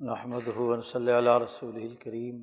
[0.00, 2.42] محمد ہُون صلی اللہ رسول الکریم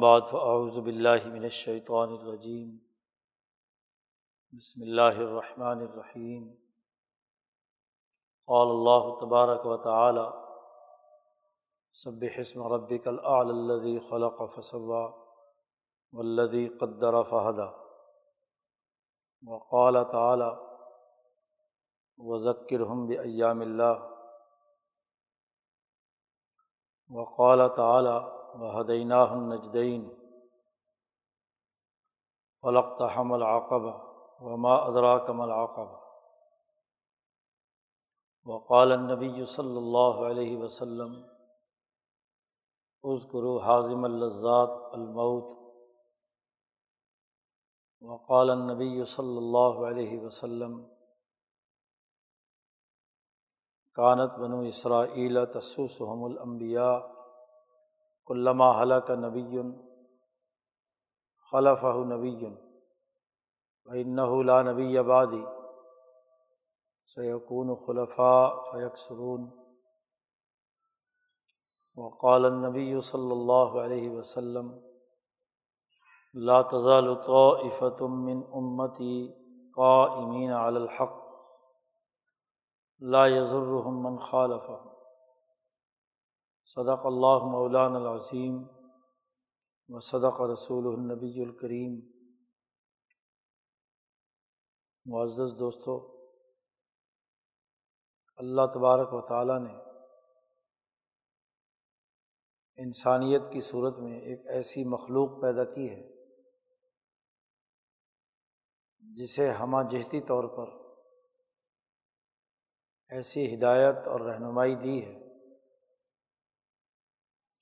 [0.00, 2.76] بعد فاعوذ باللہ من الشیطان الرجیم
[4.52, 6.44] بسم اللہ الرحمن الرحیم
[8.48, 10.28] قال اللہ تبارک و تعالی
[11.94, 15.04] سب حسم ربک الاعلی الذي خلق فسوا
[16.12, 17.70] والذي قدر فہدا
[19.42, 20.54] وقال تعالی
[22.18, 24.10] وذکرہم بایام اللہ
[27.10, 28.20] وقال تعلیٰ
[28.54, 30.08] وحدینہ النجدین
[32.64, 33.92] فلق تحم العقبہ
[34.40, 36.02] وما ادراکم العقبہ
[38.46, 41.12] وقال النبی صلی اللہ علیہ وسلم
[43.04, 45.52] عزکرو حاضم اللذات المعود
[48.02, 50.80] وقال النبی صلی اللہ علیہ وسلم
[53.98, 56.94] کانت بنو اسرائیل تسوسحم الانبیاء
[58.28, 59.60] علامہ حلق نبی
[61.52, 62.34] خلف نبی
[64.44, 65.42] لا نبی آبادی
[67.08, 69.48] سیقون خلفاء فیکسرون
[71.96, 74.72] وقال النبی صلی اللہ علیہ وسلم
[76.34, 79.16] لا تزال طائفة من امتی
[79.76, 81.23] قائمین علی الحق
[83.10, 83.26] لا
[83.86, 84.70] من خالف
[86.64, 88.62] صدق اللہ مولان العظیم
[89.88, 92.00] و صدق رسول النبی الکریم۔
[95.06, 95.96] معزز دوستو،
[98.36, 99.74] اللہ تبارک و تعالیٰ نے
[102.76, 106.24] انسانیت کی صورت میں ایک ایسی مخلوق پیدا کی ہے
[108.98, 110.83] جسے ہمہ جہتی طور پر
[113.08, 115.18] ایسی ہدایت اور رہنمائی دی ہے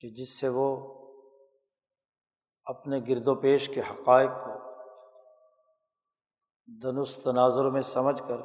[0.00, 0.94] کہ جس سے وہ
[2.64, 4.52] اپنے گرد و پیش کے حقائق کو
[6.82, 8.36] دنس تناظر میں سمجھ کر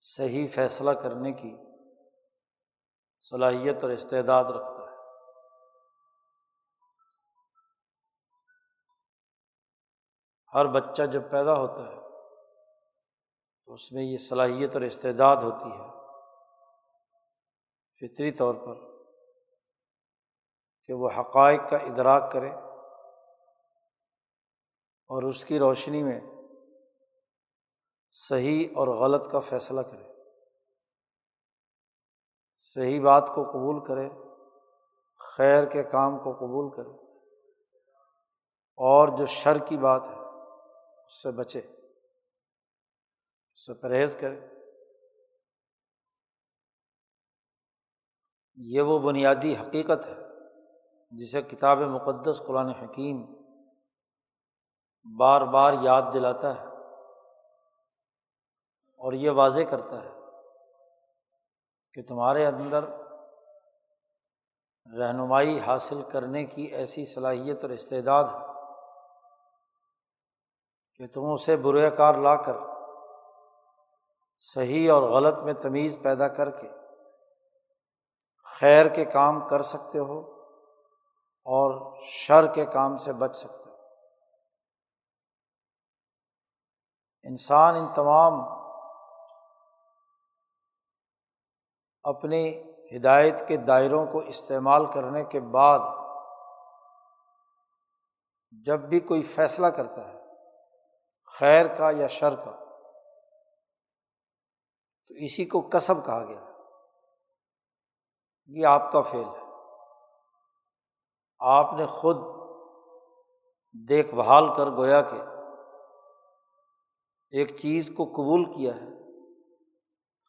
[0.00, 1.56] صحیح فیصلہ کرنے کی
[3.20, 4.96] صلاحیت اور استعداد رکھتا ہے۔
[10.54, 12.05] ہر بچہ جب پیدا ہوتا ہے
[13.66, 15.86] تو اس میں یہ صلاحیت اور استعداد ہوتی ہے
[17.98, 18.74] فطری طور پر
[20.82, 22.50] کہ وہ حقائق کا ادراک کرے
[25.10, 26.20] اور اس کی روشنی میں
[28.10, 30.12] صحیح اور غلط کا فیصلہ کرے،
[32.54, 34.08] صحیح بات کو قبول کرے،
[35.18, 36.96] خیر کے کام کو قبول کرے
[38.78, 40.14] اور جو شر کی بات ہے
[41.06, 41.60] اس سے بچے۔
[43.64, 44.40] سے پرہیز کرے۔
[48.54, 50.14] یہ وہ بنیادی حقیقت ہے
[51.10, 53.46] جسے کتاب مقدس قرآن حکیم
[55.18, 56.66] بار بار یاد دلاتا ہے
[59.00, 60.10] اور یہ واضح کرتا ہے
[61.92, 62.84] کہ تمہارے اندر
[64.98, 68.46] رہنمائی حاصل کرنے کی ایسی صلاحیت اور استعداد ہے
[70.96, 72.75] کہ تم اسے برے کار لا کر
[74.38, 76.68] صحیح اور غلط میں تمیز پیدا کر کے
[78.42, 80.20] خیر کے کام کر سکتے ہو
[81.44, 83.76] اور شر کے کام سے بچ سکتے ہو۔
[87.24, 88.32] انسان ان تمام
[92.02, 95.78] اپنی ہدایت کے دائروں کو استعمال کرنے کے بعد
[98.50, 100.20] جب بھی کوئی فیصلہ کرتا ہے،
[101.24, 102.65] خیر کا یا شر کا
[105.08, 106.40] تو اسی کو کسب کہا گیا۔
[108.46, 109.46] یہ آپ کا فیل ہے۔
[111.38, 112.16] آپ نے خود
[113.88, 115.16] دیکھ بھال کر گویا کہ
[117.30, 118.88] ایک چیز کو قبول کیا ہے۔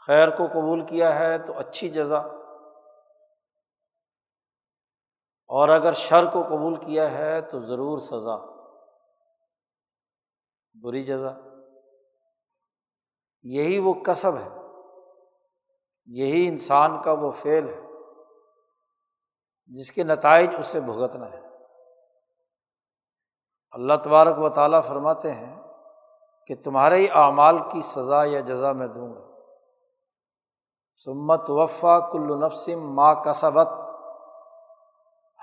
[0.07, 2.17] خیر کو قبول کیا ہے تو اچھی جزا۔
[5.47, 8.37] اور اگر شر کو قبول کیا ہے تو ضرور سزا۔
[10.83, 11.31] بری جزا۔
[13.43, 14.66] یہی وہ کسب ہے۔
[16.07, 17.87] یہی انسان کا وہ فعل ہے
[19.67, 21.41] جس کے نتائج اسے بھگتنا ہے۔
[23.71, 25.63] اللہ تبارک و تعالیٰ فرماتے ہیں
[26.47, 29.27] کہ تمہارے ہی اعمال کی سزا یا جزا میں دوں گا۔
[30.93, 33.67] سمت وفا کل نفسم ماں کسبت۔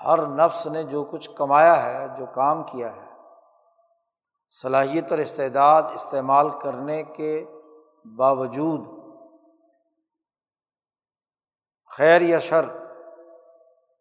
[0.05, 3.11] ہر نفس نے جو کچھ کمایا ہے، جو کام کیا ہے،
[4.63, 7.47] صلاحیت اور استعداد استعمال کرنے کے
[8.17, 9.04] باوجود
[11.97, 12.65] خیر یا شر،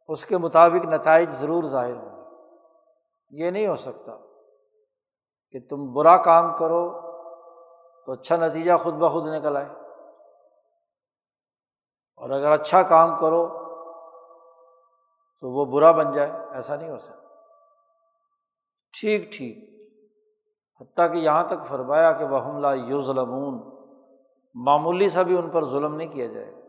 [0.07, 2.21] اس کے مطابق نتائج ضرور ظاہر ہوں گے۔
[3.29, 4.11] یہ نہیں ہو سکتا
[5.51, 7.01] کہ تم برا کام کرو
[8.05, 9.69] تو اچھا نتیجہ خود بخود نکل آئے۔
[12.17, 13.47] اور اگر اچھا کام کرو
[15.41, 17.27] تو وہ برا بن جائے، ایسا نہیں ہو سکتا۔
[18.99, 19.73] ٹھیک ٹھیک۔
[20.81, 23.73] حتیٰ کہ یہاں تک فرمایا کہ وہ حملہ یو ظلمون
[24.53, 26.62] معمولی سا بھی ان پر ظلم نہیں کیا جائے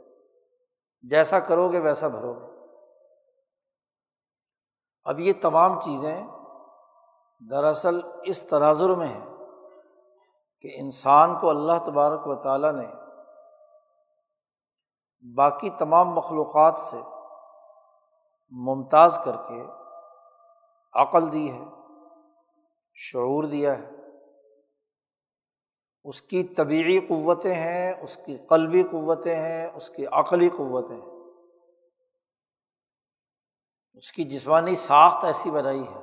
[1.10, 2.46] جیسا کرو گے ویسا بھرو گے۔
[5.04, 6.22] اب یہ تمام چیزیں
[7.50, 9.36] دراصل اس تناظر میں ہیں
[10.60, 12.86] کہ انسان کو اللہ تبارک و تعالیٰ نے
[15.34, 16.96] باقی تمام مخلوقات سے
[18.50, 19.64] ممتاز کر کے
[20.94, 21.64] عقل دی ہے،
[22.94, 23.93] شعور دیا ہے۔
[26.04, 31.14] اس کی طبعی قوتیں ہیں، اس کی قلبی قوتیں ہیں، اس کی عقلی قوتیں ہیں۔
[33.94, 36.02] اس کی جسمانی ساخت ایسی بنائی ہے،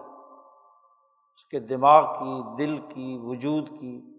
[1.36, 4.12] اس کے دماغ کی، دل کی، وجود کی،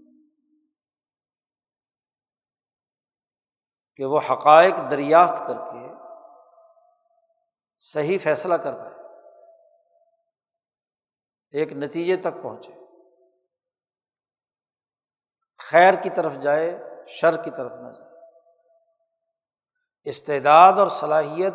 [3.96, 5.92] کہ وہ حقائق دریافت کر کے
[7.78, 8.94] صحیح فیصلہ کر پائے
[11.50, 12.81] ایک نتیجے تک پہنچے۔
[15.72, 18.12] خیر کی طرف جائے، شر کی طرف نہ جائے۔
[20.04, 21.52] استعداد اور صلاحیت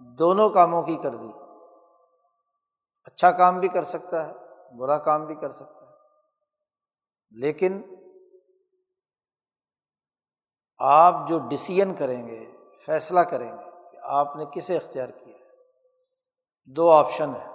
[0.00, 1.30] دونوں کاموں کی کر دی۔
[3.04, 4.32] اچھا کام بھی کر سکتا ہے،
[4.76, 5.90] برا کام بھی کر سکتا ہے۔
[7.30, 7.82] لیکن
[10.78, 12.46] آپ جو ڈسیزن کریں گے،
[12.86, 15.44] فیصلہ کریں گے کہ آپ نے کسے اختیار کیا ہے؟
[16.66, 17.50] دو آپشن ہے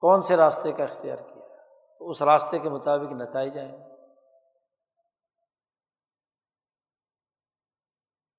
[0.00, 1.29] کون سے راستے کا اختیار کیا؟
[2.00, 3.84] تو اس راستے کے مطابق نتائج آئیں گے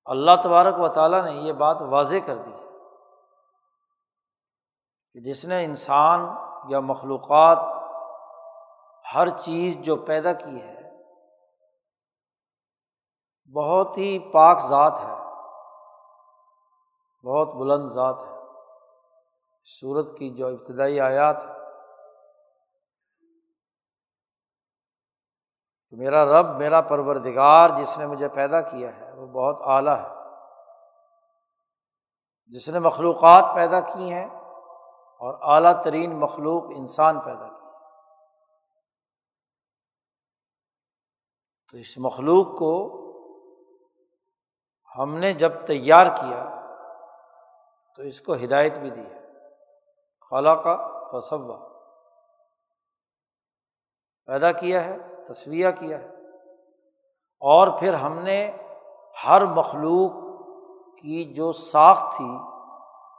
[0.04, 2.52] اللہ تبارک و تعالیٰ نے یہ بات واضح کر دی
[5.12, 6.20] کہ جس نے انسان
[6.68, 7.58] یا مخلوقات
[9.14, 11.06] ہر چیز جو پیدا کی ہے،
[13.54, 15.16] بہت ہی پاک ذات ہے،
[17.24, 18.38] بہت بلند ذات ہے۔
[19.64, 21.51] سورت کی جو ابتدائی آیات ہے
[25.92, 30.08] کہ میرا رب، میرا پروردگار جس نے مجھے پیدا کیا ہے، وہ بہت اعلیٰ ہے۔
[32.46, 34.30] جس نے مخلوقات پیدا کی ہیں
[35.20, 37.66] اور اعلیٰ ترین مخلوق انسان پیدا کی
[41.70, 42.98] تو اس مخلوق کو
[44.98, 46.66] ہم نے جب تیار کیا،
[47.96, 49.22] تو اس کو ہدایت بھی دی ہے۔
[50.30, 51.68] خلا کا فصبہ
[54.26, 56.06] پیدا کیا ہے۔ تصویہ کیا۔ ہے
[57.40, 58.56] اور پھر ہم نے
[59.26, 60.12] ہر مخلوق
[60.98, 62.38] کی جو ساخت تھی،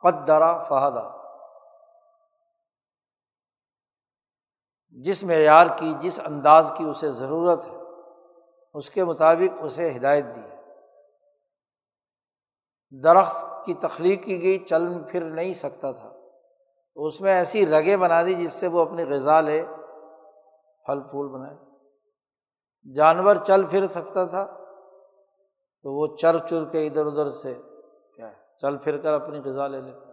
[0.01, 1.23] قدرا فہدا۔
[4.89, 7.77] جس معیار کی، جس انداز کی اسے ضرورت ہے،
[8.73, 10.41] اس کے مطابق اسے ہدایت دی۔
[13.03, 16.09] درخت کی تخلیق کی گئی، چل پھر نہیں سکتا تھا۔
[16.95, 19.65] تو اس میں ایسی رگیں بنا دی جس سے وہ اپنی غذا لے،
[20.85, 21.72] پھل پھول بنائے۔
[22.85, 24.43] جانور چل پھر سکتا تھا،
[25.85, 29.67] تو وہ چر چر کے ادھر ادھر سے کیا ہے، چل پھر کر اپنی غذا
[29.67, 30.11] لے لیتا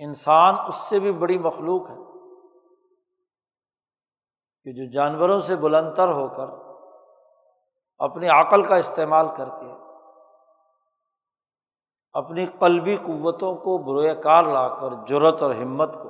[0.00, 1.96] انسان اس سے بھی بڑی مخلوق ہے
[4.66, 6.48] کہ جو جانوروں سے بلندر ہو کر
[8.00, 9.72] اپنی عقل کا استعمال کر کے
[12.14, 16.08] اپنی قلبی قوتوں کو بروئے کار لا کر جرت اور ہمت کو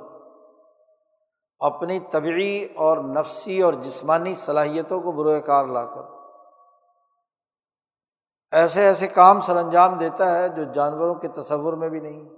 [1.65, 6.15] اپنی طبعی اور نفسی اور جسمانی صلاحیتوں کو بروئے کار لا کر۔
[8.51, 12.29] ایسے ایسے کام سر انجام دیتا ہے جو جانوروں کے تصور میں بھی نہیں۔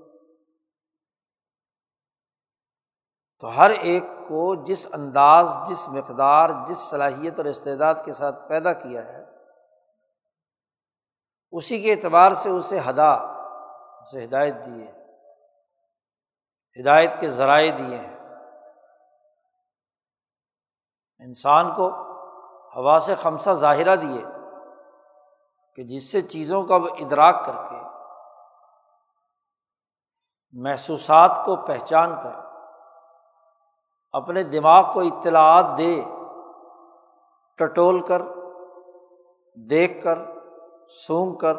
[3.39, 8.73] تو ہر ایک کو جس انداز، جس مقدار، جس صلاحیت اور استعداد کے ساتھ پیدا
[8.73, 9.23] کیا ہے،
[11.51, 13.13] اسی کے اعتبار سے اسے ہدا
[14.01, 14.97] اسے ہدایت دی ہے۔
[16.81, 18.16] ہدایت کے ذرائع دیے ہیں۔
[21.19, 21.89] انسان کو
[22.75, 24.25] ہوا سے خمسہ ظاہرہ دیے
[25.75, 27.77] کہ جس سے چیزوں کا وہ ادراک کر کے
[30.51, 32.47] محسوسات کو پہچان کر
[34.13, 36.01] اپنے دماغ کو اطلاعات دے،
[37.57, 38.21] ٹٹول کر،
[39.69, 40.19] دیکھ کر،
[40.87, 41.55] سونگ کر،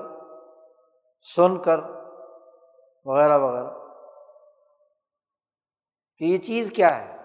[1.36, 1.80] سن کر،
[3.04, 3.78] وغیرہ وغیرہ۔
[6.18, 7.17] کہ یہ چیز کیا ہے؟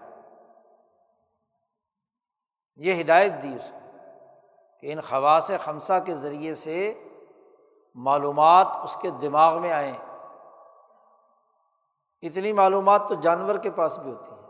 [2.76, 3.80] یہ ہدایت دی اس کو
[4.80, 7.04] کہ ان خواص خمسہ کے ذریعے سے
[7.96, 9.98] معلومات اس کے دماغ میں آئیں۔
[12.22, 14.42] اتنی معلومات تو جانور کے پاس بھی ہوتی ہیں،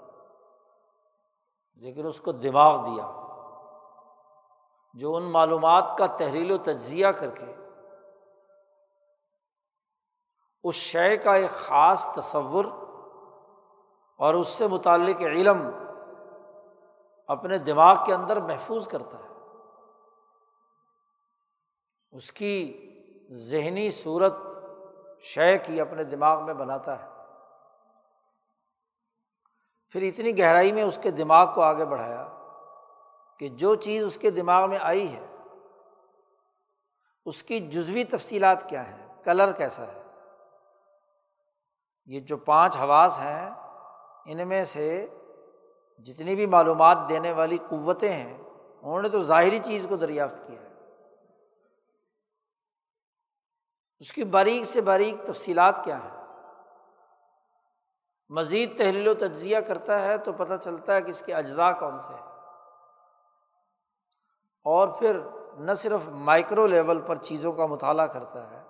[1.75, 3.19] لیکن اس کو دماغ دیا۔
[4.93, 7.45] جو ان معلومات کا تحریل و تجزیہ کر کے
[10.63, 12.65] اس شے کا ایک خاص تصور
[14.17, 15.82] اور اس سے متعلق علم
[17.27, 19.29] اپنے دماغ کے اندر محفوظ کرتا ہے۔
[22.11, 22.55] اس کی
[23.31, 24.33] ذہنی صورت
[25.21, 27.09] شے کی اپنے دماغ میں بناتا ہے۔
[29.89, 32.27] پھر اتنی گہرائی میں اس کے دماغ کو آگے بڑھایا
[33.39, 35.25] کہ جو چیز اس کے دماغ میں آئی ہے،
[37.25, 40.01] اس کی جزوی تفصیلات کیا ہیں، کلر کیسا ہے،
[42.05, 43.49] یہ جو پانچ حواس ہیں،
[44.25, 45.07] ان میں سے
[46.03, 48.37] جتنی بھی معلومات دینے والی قوتیں ہیں،
[48.81, 50.67] انہوں نے تو ظاہری چیز کو دریافت کیا ہے۔
[53.99, 56.27] اس کی باریک سے باریک تفصیلات کیا ہیں؟
[58.29, 61.99] مزید تحلیل و تجزیہ کرتا ہے تو پتہ چلتا ہے کہ اس کے اجزاء کون
[61.99, 62.31] سے ہیں۔
[64.63, 65.19] اور پھر
[65.57, 68.63] نہ صرف مائکرو لیول پر چیزوں کا مطالعہ کرتا ہے،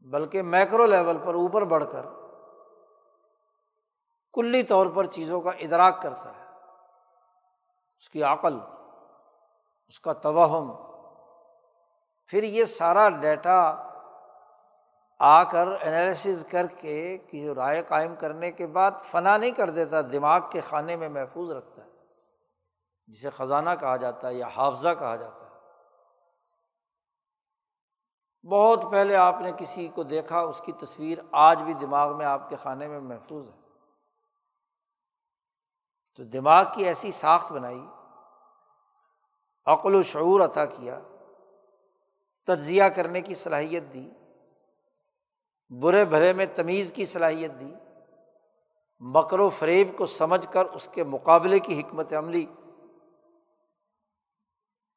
[0.00, 2.23] بلکہ میکرو لیول پر اوپر بڑھ کر
[4.34, 6.44] کلی طور پر چیزوں کا ادراک کرتا ہے۔
[7.98, 8.58] اس کی عقل،
[9.88, 10.72] اس کا توہم،
[12.26, 13.88] پھر یہ سارا ڈیٹا
[15.18, 20.00] آ کر انالیسز کر کے کہ رائے قائم کرنے کے بعد فنا نہیں کر دیتا،
[20.00, 21.90] دماغ کے خانے میں محفوظ رکھتا ہے۔
[23.06, 25.44] جسے خزانہ کہا جاتا ہے یا حافظہ کہا جاتا ہے۔
[28.48, 32.48] بہت پہلے آپ نے کسی کو دیکھا، اس کی تصویر آج بھی دماغ میں آپ
[32.48, 33.63] کے خانے میں محفوظ ہے۔
[36.16, 37.86] تو دماغ کی ایسی ساخت بنائی،
[39.66, 41.00] عقل و شعور عطا کیا،
[42.46, 44.10] تجزیہ کرنے کی صلاحیت دی،
[45.70, 47.74] برے بھلے میں تمیز کی صلاحیت دی،
[49.00, 52.46] مکر و فریب کو سمجھ کر اس کے مقابلے کی حکمت عملی۔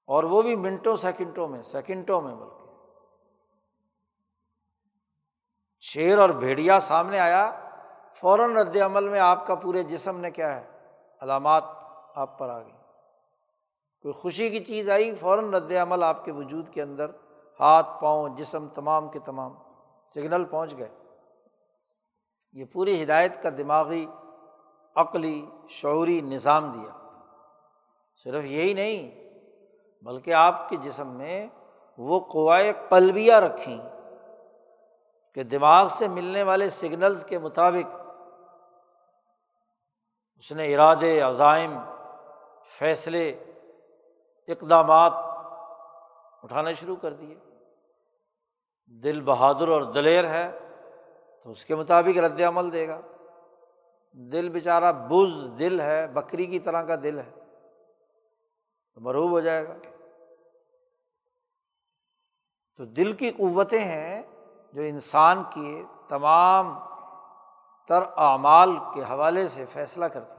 [0.08, 2.74] اور وہ بھی منٹوں، سیکنڈوں میں سیکنڈوں میں بلکہ۔
[5.80, 7.70] شیر اور بھیڑیا سامنے آیا،
[8.14, 10.77] فوراً رد عمل میں آپ کا پورے جسم نے کیا ہے؟
[11.22, 11.64] علامات
[12.16, 12.72] آپ پر آ گئی
[14.02, 17.10] کوئی خوشی کی چیز آئی فوراً رد عمل آپ کے وجود کے اندر،
[17.60, 19.54] ہاتھ، پاؤں، جسم، تمام کے تمام
[20.16, 20.90] سگنل پہنچ گئے۔
[22.54, 24.06] یہ پوری ہدایت کا دماغی،
[24.96, 27.10] عقلی، شعوری نظام دیا۔
[28.24, 29.28] صرف یہی نہیں،
[30.06, 31.48] بلکہ آپ کے جسم میں
[31.98, 33.78] وہ قوائے قلبیہ رکھیں
[35.34, 38.07] کہ دماغ سے ملنے والے سگنلز کے مطابق
[40.38, 41.77] اس نے ارادے، عزائم،
[42.65, 43.29] فیصلے،
[44.48, 45.12] اقدامات
[46.44, 47.36] اٹھانے شروع کر دیے۔
[48.86, 50.60] دل بہادر اور دلیر ہے
[51.44, 53.00] تو اس کے مطابق رد عمل دے گا۔
[54.13, 57.32] دل بیچارہ بز دل ہے، بکری کی طرح کا دل ہے۔
[58.94, 59.74] تو مروب ہو جائے گا۔
[62.77, 64.22] تو دل کی قوتیں ہیں
[64.74, 66.87] جو انسان کی تمام
[67.88, 70.38] تر اعمال کے حوالے سے فیصلہ کرتی۔ ہیں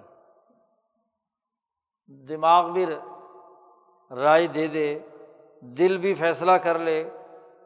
[2.29, 2.87] دماغ بھی
[4.17, 4.99] رائے دے دے،
[5.61, 7.11] دل بھی فیصلہ کر لے،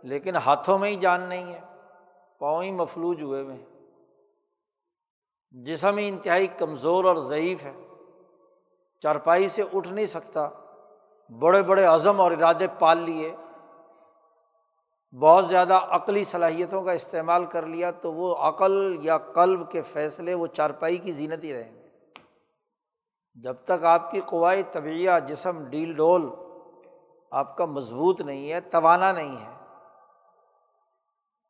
[0.02, 1.60] لیکن ہاتھوں میں ہی جان نہیں ہے،
[2.38, 3.66] پاؤں ہی مفلوج ہوئے ہوئے ہیں۔
[5.50, 7.86] جسم ہی انتہائی کمزور اور ضعیف ہے۔
[9.00, 10.48] چارپائی سے اٹھ نہیں سکتا،
[11.38, 13.36] بڑے بڑے عزم اور ارادے پال لیے۔
[15.20, 20.34] بہت زیادہ عقلی صلاحیتوں کا استعمال کر لیا تو وہ عقل یا قلب کے فیصلے،
[20.34, 21.88] وہ چارپائی کی زینت ہی رہیں گے۔
[23.34, 26.30] جب تک آپ کی قوائی طبعیہ، جسم، ڈیل، ڈول
[27.30, 29.54] آپ کا مضبوط نہیں ہے، توانا نہیں ہے،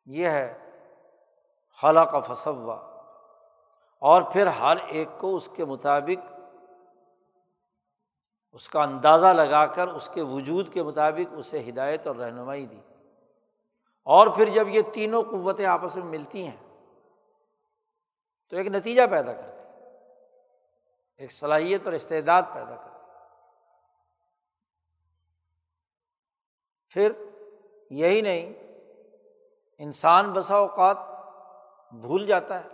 [0.07, 0.59] یہ ہے
[1.79, 2.77] خلا کا فصوا
[4.03, 6.33] اور پھر ہر ایک کو اس کے مطابق
[8.53, 12.81] اس کا اندازہ لگا کر، اس کے وجود کے مطابق اسے ہدایت اور رہنمائی دی۔
[14.07, 16.57] اور پھر جب یہ تینوں قوتیں آپس میں ملتی ہیں،
[18.51, 19.53] تو ایک نتیجہ پیدا کرتی
[21.19, 22.89] ایک صلاحیت اور استعداد پیدا کرتی
[26.91, 27.13] پھر
[27.91, 28.53] یہی نہیں،
[29.79, 30.97] انسان بسا اوقات
[31.93, 32.69] بھول جاتا ہے،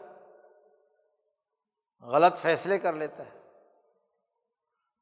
[2.02, 3.38] غلط فیصلے کر لیتا ہے۔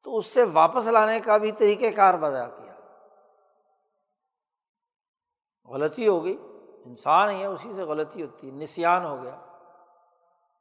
[0.03, 2.76] تو اس سے واپس لانے کا بھی طریقہ کار بجا کیا۔
[5.69, 6.37] غلطی ہو گئی۔
[6.85, 9.37] انسان ہی ہے، اسی سے غلطی ہوتی ہے۔ نسان ہو گیا۔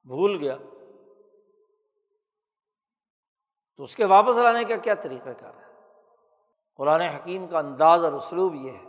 [0.03, 0.57] بھول گیا۔
[3.77, 5.65] تو اس کے واپس لانے کا کیا طریقہ کار ہے؟
[6.75, 8.83] قرآن حکیم کا انداز اور اسلوب یہ ہے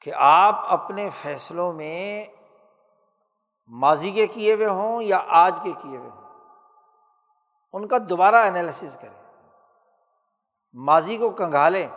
[0.00, 2.26] کہ آپ اپنے فیصلوں میں
[3.66, 6.22] ماضی کے کیے ہوئے ہوں یا آج کے کیے ہوئے ہوں۔
[7.72, 9.48] ان کا دوبارہ انالیسس کریں۔
[10.72, 11.88] ماضی کو کنگھالیں۔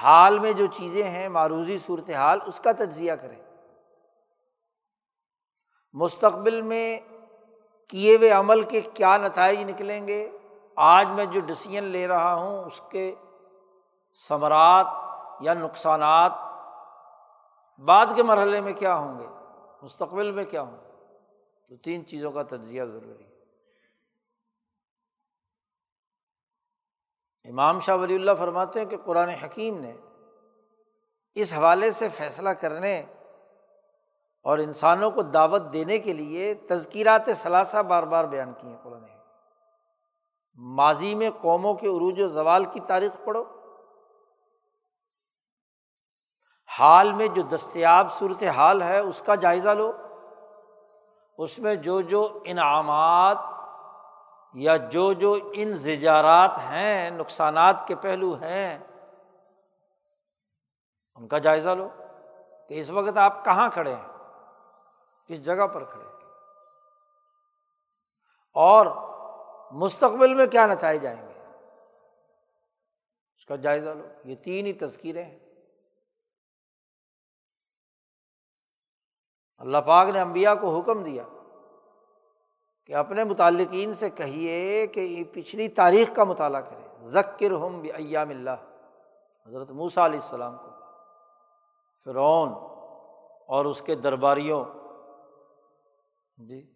[0.00, 3.42] حال میں جو چیزیں ہیں، معروضی صورت حال اس کا تجزیہ کریں۔
[5.92, 6.98] مستقبل میں
[7.88, 10.38] کیے ہوئے عمل کے کیا نتائج نکلیں گے؟
[10.76, 13.14] آج میں جو ڈسیزن لے رہا ہوں، اس کے
[14.28, 14.86] ثمرات
[15.40, 16.32] یا نقصانات،
[17.78, 19.26] بعد کے مرحلے میں کیا ہوں گے؟
[19.82, 20.78] مستقبل میں کیا ہوں
[21.68, 23.31] تو تین چیزوں کا تجزیہ ضروری ہے۔
[27.44, 29.96] امام شاہ ولی اللہ فرماتے ہیں کہ قرآن حکیم نے
[31.34, 33.00] اس حوالے سے فیصلہ کرنے
[34.44, 39.02] اور انسانوں کو دعوت دینے کے لیے تذکیرات ثلاثہ بار بار بیان کی ہیں قرآن
[40.54, 43.44] ماضی میں قوموں کے عروج و زوال کی تاریخ پڑھو۔
[46.78, 49.92] حال میں جو دستیاب صورت حال ہے اس کا جائزہ لو۔
[51.38, 53.38] اس میں جو جو انعامات
[54.54, 58.78] یا جو جو ان زجارات ہیں، نقصانات کے پہلو ہیں،
[61.14, 61.88] ان کا جائزہ لو
[62.68, 64.08] کہ اس وقت آپ کہاں کھڑے ہیں،
[65.26, 66.04] کس جگہ پر کھڑے
[68.54, 68.86] اور
[69.72, 71.32] مستقبل میں کیا نتائج جائیں گے؟
[73.36, 75.38] اس کا جائزہ لو۔ یہ تین ہی تذکیریں ہیں۔
[79.58, 81.22] اللہ پاک نے امبیا کو حکم دیا۔
[82.92, 88.50] کہ اپنے متعلقین سے کہیے کہ پچھلی تاریخ کا مطالعہ کرے ذکر ہم ایام اللہ۔
[89.46, 90.70] حضرت موسیٰ علیہ السلام کو۔
[92.04, 92.48] فرعون
[93.46, 94.64] اور اس کے درباریوں۔
[96.36, 96.72] جی۔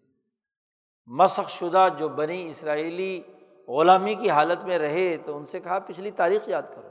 [1.06, 3.23] مسخ شدہ جو بنی اسرائیلی
[3.69, 6.88] غلامی کی حالت میں رہے تو ان سے کہا پچھلی تاریخ یاد کرو۔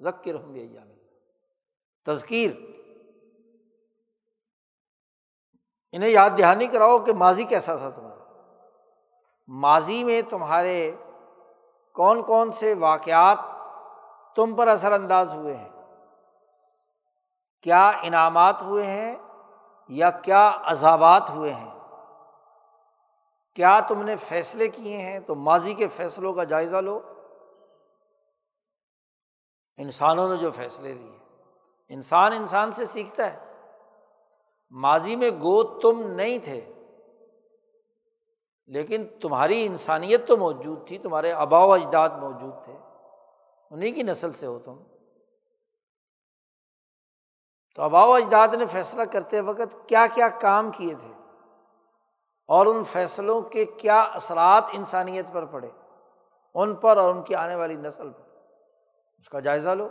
[0.00, 0.88] ذکر ہوں گے ایام
[2.06, 2.50] تذکیر۔
[5.92, 8.19] انہیں یاد دہانی کراؤ کہ ماضی کیسا تھا تمہارا۔
[9.52, 10.96] ماضی میں تمہارے
[11.94, 13.38] کون کون سے واقعات
[14.36, 15.68] تم پر اثر انداز ہوئے ہیں؟
[17.62, 19.16] کیا انعامات ہوئے ہیں
[19.88, 21.78] یا کیا عذابات ہوئے ہیں؟
[23.54, 27.00] کیا تم نے فیصلے کیے ہیں؟ تو ماضی کے فیصلوں کا جائزہ لو۔
[29.76, 31.18] انسانوں نے جو فیصلے لیے،
[31.88, 33.38] انسان انسان سے سیکھتا ہے۔
[34.70, 36.72] ماضی میں گود تم نہیں تھے۔
[38.70, 42.76] لیکن تمہاری انسانیت تو موجود تھی، تمہارے آبا و اجداد موجود تھے۔
[43.70, 44.82] انہیں کی نسل سے ہو تم۔
[47.76, 51.12] تو آبا و اجداد نے فیصلہ کرتے وقت کیا کیا کام کیے تھے؟
[52.46, 55.68] اور ان فیصلوں کے کیا اثرات انسانیت پر پڑے؟
[56.54, 58.36] ان پر اور ان کی آنے والی نسل پر۔
[59.18, 59.88] اس کا جائزہ لو۔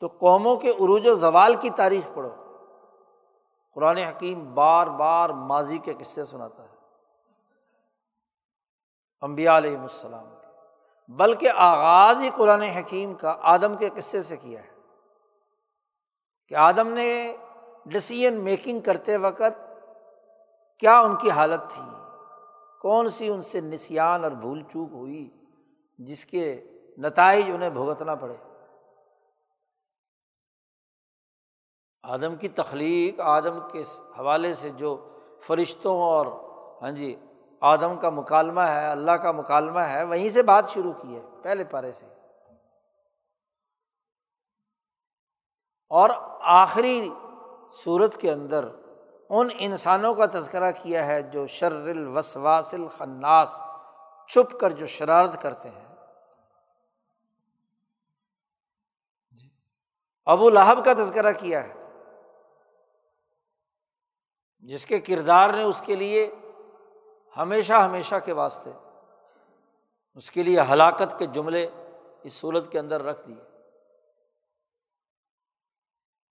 [0.00, 2.49] تو قوموں کے عروج و زوال کی تاریخ پڑھو۔
[3.74, 6.76] قرآن حکیم بار بار ماضی کے قصے سناتا ہے۔
[9.20, 10.46] امبیا علیہ السلام کے۔
[11.08, 14.70] بلکہ آغاز ہی قرآن حکیم کا آدم کے قصے سے کیا ہے۔
[16.48, 17.36] کہ آدم نے
[17.86, 19.60] ڈسیزن میکنگ کرتے وقت
[20.78, 21.82] کیا ان کی حالت تھی؟
[22.80, 25.30] کون سی ان سے نسیان اور بھول چوک ہوئی
[25.98, 26.64] جس کے
[26.98, 28.36] نتائج انہیں بھگتنا پڑے؟
[32.02, 33.82] آدم کی تخلیق، آدم کے
[34.18, 36.26] حوالے سے جو فرشتوں اور
[36.82, 37.16] ہاں جی
[37.60, 41.64] آدم کا مکالمہ ہے، اللہ کا مکالمہ ہے، وہیں سے بات شروع کی ہے، پہلے
[41.64, 42.06] پارے سے۔
[45.88, 46.10] اور
[46.40, 47.08] آخری
[47.84, 48.68] صورت کے اندر
[49.30, 53.60] ان انسانوں کا تذکرہ کیا ہے جو شر الوسواس الخناس،
[54.28, 55.94] چھپ کر جو شرارت کرتے ہیں۔
[59.30, 59.48] جی۔
[60.24, 61.79] ابو لہب کا تذکرہ کیا ہے۔
[64.62, 66.34] جس کے کردار نے اس کے لیے
[67.36, 68.70] ہمیشہ ہمیشہ کے واسطے
[70.14, 71.66] اس کے لیے ہلاکت کے جملے
[72.22, 73.44] اس صورت کے اندر رکھ دیے۔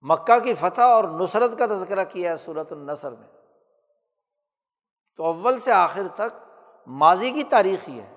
[0.01, 3.27] مکہ کی فتح اور نصرت کا تذکرہ کیا ہے صورت النصر میں۔
[5.15, 6.49] تو اول سے آخر تک
[6.87, 8.15] ماضی کی تاریخ ہی ہے۔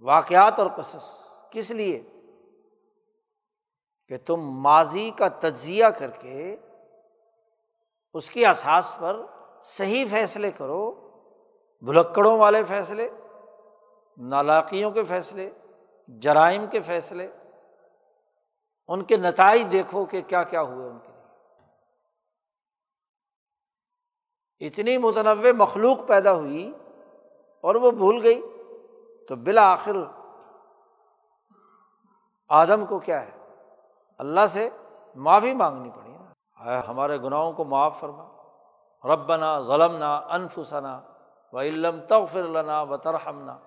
[0.00, 2.02] واقعات اور قصص۔ کس لیے؟
[4.08, 6.56] کہ تم ماضی کا تجزیہ کر کے
[8.14, 9.20] اس کی احساس پر
[9.62, 10.90] صحیح فیصلے کرو،
[11.82, 13.08] بھلکڑوں والے فیصلے
[14.18, 15.50] نالاکیوں کے فیصلے،
[16.08, 17.26] جرائم کے فیصلے،
[18.88, 21.16] ان کے نتائج دیکھو کہ کیا کیا ہوئے ان کے لیے۔
[24.66, 26.72] اتنی متنوع مخلوق پیدا ہوئی
[27.64, 28.40] اور وہ بھول گئی،
[29.28, 29.96] تو بالآخر
[32.48, 33.32] آدم کو کیا ہے؟
[34.20, 34.68] اللہ سے
[35.14, 36.07] معافی مانگنی پڑی
[36.60, 38.28] ہمارے گناہوں کو معاف فرما۔
[39.04, 41.00] ربنا ظلم نا انفسنا
[41.52, 43.58] و علم تغفر لنا و ترحمنا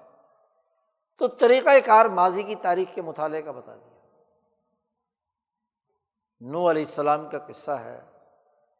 [1.17, 3.91] تو طریقۂ کار ماضی کی تاریخ کے مطالعے کا بتا دیا۔
[6.39, 8.01] نو علیہ السلام کا قصہ ہے،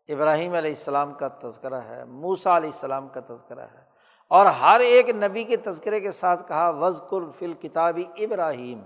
[0.07, 3.85] ابراہیم علیہ السلام کا تذکرہ ہے موسا علیہ السلام کا تذکرہ ہے۔
[4.27, 7.01] اور ہر ایک نبی کے تذکرے کے ساتھ کہا وز
[7.35, 8.81] فل کتابی ابراہیم۔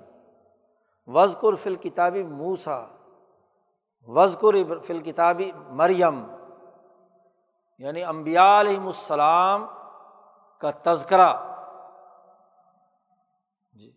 [1.07, 2.85] وز فل کتابی موسا
[4.07, 4.37] وز
[4.83, 6.27] فل کتابی مریم
[7.77, 9.67] یعنی امبیا علیہم السلام
[10.57, 11.33] کا تذکرہ۔
[13.73, 13.91] جی۔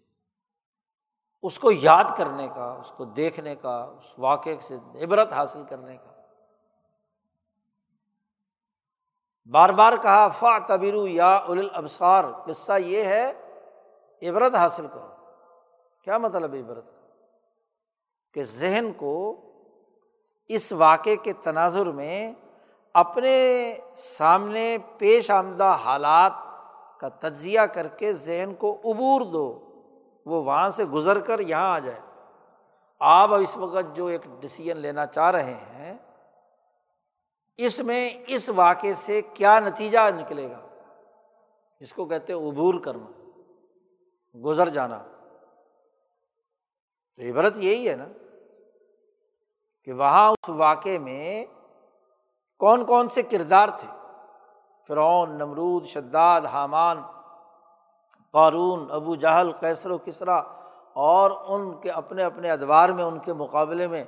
[1.43, 5.97] اس کو یاد کرنے کا، اس کو دیکھنے کا، اس واقعے سے عبرت حاصل کرنے
[5.97, 6.11] کا۔
[9.51, 13.33] بار بار کہا فا تبیرو یا اول ابسار قصہ یہ ہے،
[14.23, 15.09] عبرت حاصل کرو۔
[16.03, 16.85] کیا مطلب عبرت؟
[18.35, 19.45] کہ ذہن کو
[20.49, 22.33] اس واقعے کے تناظر میں
[22.95, 26.33] اپنے سامنے پیش آمدہ حالات
[27.01, 29.59] کا تجزیہ کر کے ذہن کو عبور دو،
[30.27, 32.01] وہ وہاں سے گزر کر یہاں آ جائے۔
[33.01, 35.99] آپ اس وقت جو ایک ڈسیزن لینا چاہ رہے ہیں،
[37.57, 40.67] اس میں اس واقعے سے کیا نتیجہ نکلے گا؟
[41.81, 43.31] جس کو کہتے عبور کرنا،
[44.45, 45.05] گزر جانا۔
[47.17, 48.09] تو عبرت یہی ہے نا۔
[49.89, 51.47] کہ وہاں اس واقعے میں
[52.59, 53.89] کون کون سے کردار تھے؟
[54.89, 57.03] فرعون، نمرود، شداد، حامان،
[58.33, 60.37] قارون، ابو جہل کیسر و کسرا
[60.95, 64.05] اور ان کے اپنے اپنے ادوار میں، ان کے مقابلے میں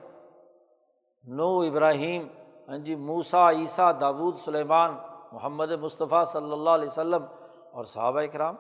[1.24, 2.26] نو ابراہیم
[2.68, 4.96] ہاں جی موسا عیسیٰ، داود، سلیمان،
[5.32, 7.24] محمد مصطفیٰ صلی اللہ علیہ وسلم
[7.72, 8.56] اور صحابہ اکرام۔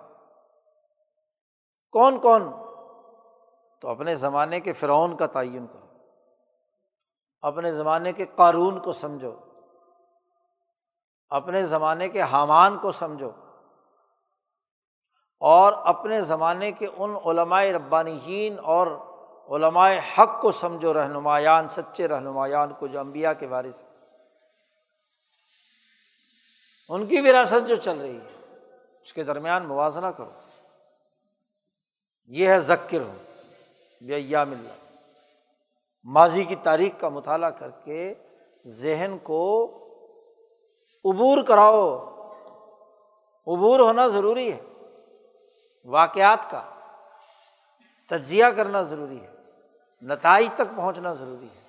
[1.92, 2.42] کون کون؟
[3.80, 5.89] تو اپنے زمانے کے فرعون کا تعین کرو۔
[7.42, 9.36] اپنے زمانے کے قارون کو سمجھو۔
[11.28, 13.30] اپنے زمانے کے حامان کو سمجھو۔
[15.40, 18.86] اور اپنے زمانے کے ان علمائے ربانیین اور
[19.56, 23.84] علمائے حق کو سمجھو، رہنمایان، سچے رہنمایان کو، جو امبیا کے بارے سے
[26.88, 28.56] ان کی وراثت جو چل رہی ہے،
[29.02, 30.30] اس کے درمیان موازنہ کرو۔
[32.24, 33.12] یہ ہے ذکر ہو
[34.00, 34.66] بیا مل
[36.04, 38.14] ماضی کی تاریخ کا مطالعہ کر کے
[38.66, 39.66] ذہن کو
[41.04, 41.98] عبور کراؤ۔
[43.46, 44.60] عبور ہونا ضروری ہے۔
[45.84, 46.80] واقعات کا
[48.08, 49.30] تجزیہ کرنا ضروری ہے۔
[50.02, 51.60] نتائج تک پہنچنا ضروری ہے۔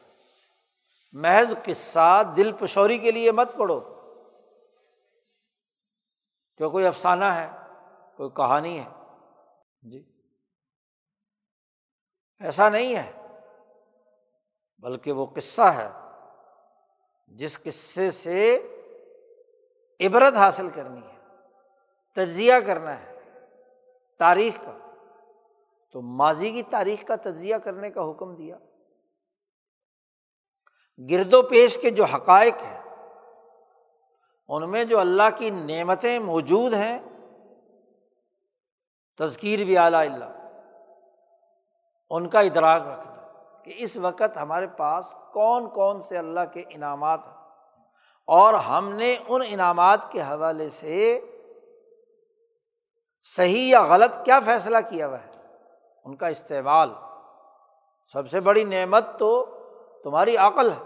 [1.11, 3.79] محض قصہ دل پشوری کے لیے مت پڑھو۔
[6.57, 7.49] کہ کوئی افسانہ ہے،
[8.17, 9.15] کوئی کہانی ہے۔
[9.81, 10.03] جی۔
[12.39, 13.20] ایسا نہیں ہے۔
[14.81, 15.89] بلکہ وہ قصہ ہے
[17.27, 18.67] جس قصے سے
[19.99, 21.17] عبرت حاصل کرنی ہے،
[22.15, 23.19] تجزیہ کرنا ہے
[24.19, 24.77] تاریخ کا۔
[25.91, 28.57] تو ماضی کی تاریخ کا تجزیہ کرنے کا حکم دیا۔
[31.09, 32.81] گرد و پیش کے جو حقائق ہیں،
[34.47, 36.99] ان میں جو اللہ کی نعمتیں موجود ہیں،
[39.19, 40.59] تذکیر بھی اعلیٰ اللہ،
[42.09, 43.10] ان کا ادراک رکھنا۔
[43.63, 47.33] کہ اس وقت ہمارے پاس کون کون سے اللہ کے انعامات ہیں؟
[48.27, 51.19] اور ہم نے ان انعامات کے حوالے سے
[53.21, 55.29] صحیح یا غلط کیا فیصلہ کیا ہوا ہے؟
[56.05, 56.93] ان کا استعمال۔
[58.07, 59.45] سب سے بڑی نعمت تو
[60.03, 60.83] تمہاری عقل ہے۔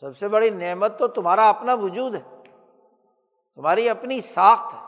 [0.00, 2.42] سب سے بڑی نعمت تو تمہارا اپنا وجود ہے۔
[3.54, 4.78] تمہاری اپنی ساخت ہے۔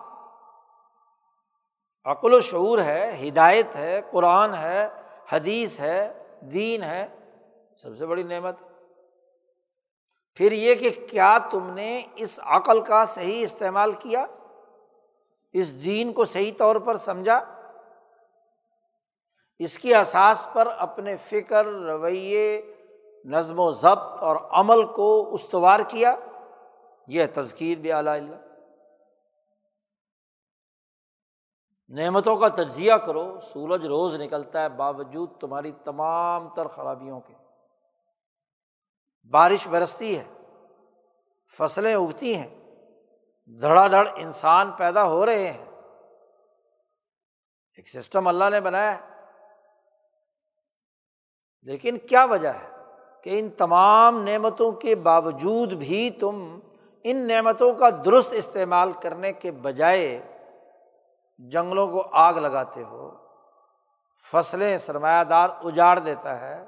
[2.05, 4.88] عقل و شعور ہے، ہدایت ہے، قرآن ہے،
[5.33, 7.07] حدیث ہے دین ہے،
[7.77, 8.57] سب سے بڑی نعمت۔
[10.35, 14.27] پھر یہ کہ کیا تم نے اس عقل کا صحیح استعمال کیا؟
[15.53, 17.40] اس دین کو صحیح طور پر سمجھا؟
[19.59, 22.74] اس کی اساس پر اپنے فکر، رویے،
[23.24, 26.16] نظم و ضبط اور عمل کو استوار کیا؟
[27.07, 28.47] یہ تذکیر بھی اعلیٰ اللہ۔
[31.88, 37.35] نعمتوں کا تجزیہ کرو، سورج روز نکلتا ہے، باوجود تمہاری تمام تر خرابیوں کے۔
[39.31, 40.24] بارش برستی ہے،
[41.59, 42.57] فصلیں اگتی ہیں،
[43.61, 45.64] دھڑا دھڑ انسان پیدا ہو رہے ہیں۔
[47.74, 49.09] ایک سسٹم اللہ نے بنایا ہے۔
[51.62, 52.68] لیکن کیا وجہ ہے
[53.22, 56.59] کہ ان تمام نعمتوں کے باوجود بھی تم
[57.05, 60.38] ان نعمتوں کا درست استعمال کرنے کے بجائے
[61.38, 63.16] جنگلوں کو آگ لگاتے ہو،
[64.31, 66.66] فصلیں سرمایہ دار اجاڑ دیتا ہے،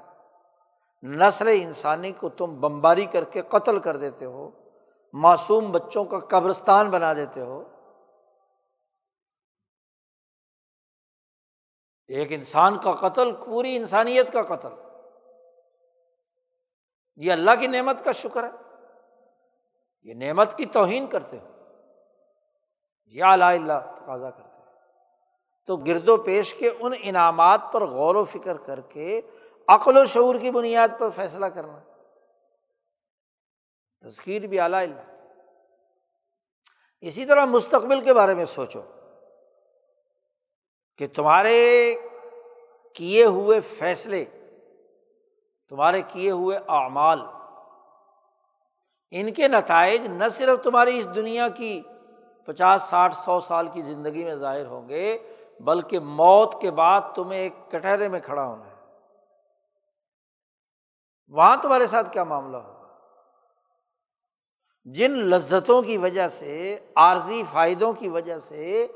[1.03, 4.49] نسل انسانی کو تم بمباری کر کے قتل کر دیتے ہو،
[5.13, 7.63] معصوم بچوں کا قبرستان بنا دیتے ہو۔
[12.07, 14.73] ایک انسان کا قتل، پوری انسانیت کا قتل۔
[17.15, 18.49] یہ اللہ کی نعمت کا شکر ہے۔
[20.03, 21.47] یہ نعمت کی توہین کرتے ہو۔
[23.05, 24.50] یا اللہ، تقاضا کرتے
[25.65, 29.21] تو گرد و پیش کے ان انعامات پر غور و فکر کر کے
[29.67, 31.79] عقل و شعور کی بنیاد پر فیصلہ کرنا۔
[34.03, 35.01] تذکیر بھی اعلیٰ اللہ
[37.01, 38.81] اسی طرح مستقبل کے بارے میں سوچو
[40.97, 41.95] کہ تمہارے
[42.93, 44.25] کیے ہوئے فیصلے،
[45.69, 47.19] تمہارے کیے ہوئے اعمال،
[49.11, 51.81] ان کے نتائج نہ صرف تمہاری اس دنیا کی
[52.45, 55.17] پچاس، ساٹھ، سو سال کی زندگی میں ظاہر ہوں گے
[55.63, 58.71] بلکہ موت کے بعد تمہیں ایک کٹہرے میں کھڑا ہونا ہے۔
[61.27, 62.81] وہاں تمہارے ساتھ کیا معاملہ ہوگا؟
[64.85, 68.87] جن لذتوں کی وجہ سے، عارضی فائدوں کی وجہ سے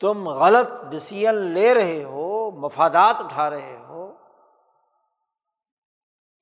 [0.00, 4.12] تم غلط ڈسیزن لے رہے ہو، مفادات اٹھا رہے ہو،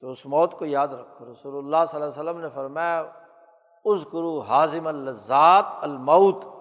[0.01, 3.01] تو اس موت کو یاد رکھو۔ رسول اللہ صلی اللہ علیہ وسلم نے فرمایا
[3.85, 6.60] از کرو حاضم الزات المعت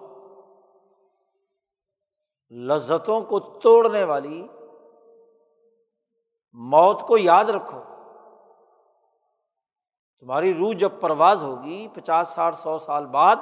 [2.50, 4.48] لذتوں کو توڑنے والی
[6.52, 7.82] موت کو یاد رکھو۔
[10.20, 13.36] تمہاری روح جب پرواز ہوگی پچاس، ساٹھ، سو سال بعد،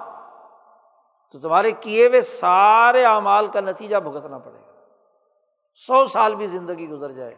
[1.32, 4.72] تو تمہارے کیے ہوئے سارے اعمال کا نتیجہ بھگتنا پڑے گا۔
[5.74, 7.34] سو سال بھی زندگی گزر جائے۔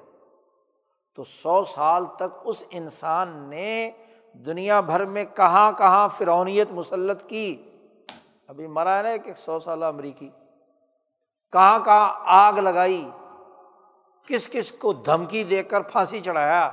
[1.15, 3.91] تو سو سال تک اس انسان نے
[4.33, 7.71] دنیا بھر میں کہاں کہاں فرونیت مسلط کی۔
[8.49, 10.31] ابھی مرا ہے نا کہ سو سالہ امریکی۔
[11.53, 13.11] کہاں کہاں آگ لگائی،
[14.27, 16.71] کس کس کو دھمکی دے کر پھانسی چڑھایا۔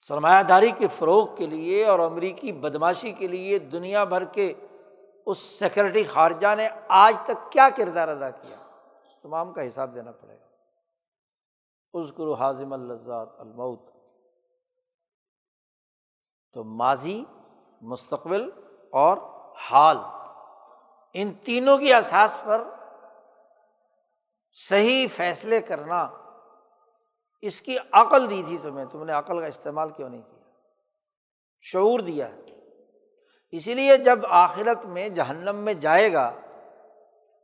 [0.00, 4.54] سرمایہ داری کے فروغ کے لیے اور امریکی بدماشی کے لیے دنیا بھر کے
[5.26, 8.56] اس سیکورٹی خارجہ نے آج تک کیا کردار ادا کیا؟
[9.04, 10.46] اس تمام کا حساب دینا پڑے گا۔
[11.92, 13.90] اس گرو حاضم الزاد المعت
[16.52, 17.24] تو ماضی،
[17.82, 18.50] مستقبل
[18.92, 19.16] اور
[19.70, 19.98] حال۔
[21.18, 22.64] ان تینوں کی احساس پر
[24.52, 26.08] صحیح فیصلے کرنا،
[27.40, 30.44] اس کی عقل دی تھی تمہیں، تم نے عقل کا استعمال کیوں نہیں کیا؟
[31.60, 32.28] شعور دیا۔
[33.50, 36.30] اسی لیے جب آخرت میں جہنم میں جائے گا،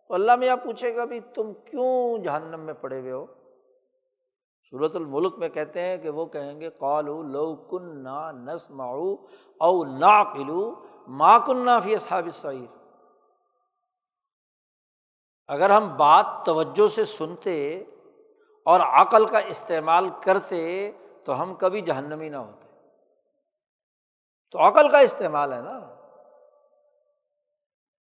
[0.09, 3.27] تو اللہ میں یہ پوچھے گا بھی تم کیوں جہنم میں پڑے ہوئے ہو؟
[4.71, 9.15] صورت الملک میں کہتے ہیں کہ وہ کہیں گے قالو لو کن نا نس معو
[9.61, 12.82] او نا قلو ماں کن نا فی اصحاب سعیر
[15.49, 17.85] اگر ہم بات توجہ سے سنتے
[18.65, 20.93] اور عقل کا استعمال کرتے
[21.25, 22.69] تو ہم کبھی جہنمی نہ ہوتے۔
[24.51, 25.95] تو عقل کا استعمال ہے نا۔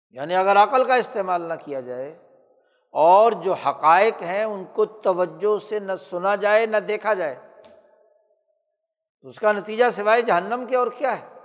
[0.09, 2.27] یعنی اگر عقل کا استعمال نہ کیا جائے
[2.91, 7.35] اور جو حقائق ہیں ان کو توجہ سے نہ سنا جائے، نہ دیکھا جائے،
[9.21, 11.36] تو اس کا نتیجہ سوائے جہنم کے اور کیا ہے؟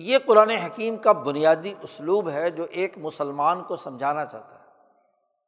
[0.00, 4.64] یہ قرآن حکیم کا بنیادی اسلوب ہے جو ایک مسلمان کو سمجھانا چاہتا ہے،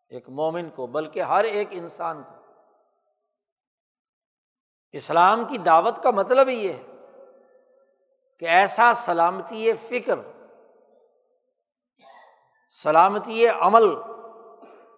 [0.09, 2.53] ایک مومن کو، بلکہ ہر ایک انسان کو۔
[4.93, 6.83] اسلام کی دعوت کا مطلب ہی یہ ہے
[8.39, 10.19] کہ ایسا سلامتی فکر،
[12.71, 13.85] سلامتی عمل،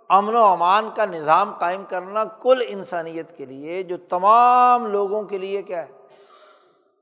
[0.08, 5.38] امن و امان کا نظام قائم کرنا کل انسانیت کے لیے، جو تمام لوگوں کے
[5.38, 5.92] لیے کیا ہے،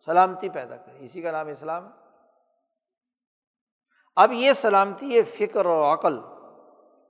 [0.04, 1.99] سلامتی پیدا کرے۔ اسی کا نام اسلام ہے۔
[4.16, 6.20] اب یہ سلامتی، یہ فکر اور عقل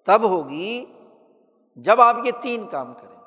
[0.05, 0.85] تب ہوگی
[1.77, 3.21] جب آپ یہ تین کام کریں گے۔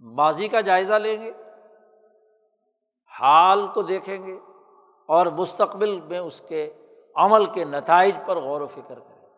[0.00, 1.32] ماضی کا جائزہ لیں گے،
[3.20, 4.38] حال کو دیکھیں گے
[5.06, 6.70] اور مستقبل میں اس کے
[7.16, 9.28] عمل کے نتائج پر غور و فکر کریں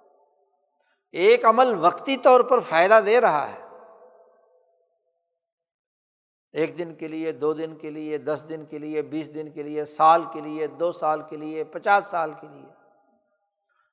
[1.12, 3.68] ایک عمل وقتی طور پر فائدہ دے رہا ہے۔
[6.52, 9.62] ایک دن کے لیے، دو دن کے لیے، دس دن کے لیے، بیس دن کے
[9.62, 12.81] لیے، سال کے لیے، دو سال کے لیے، پچاس سال کے لیے۔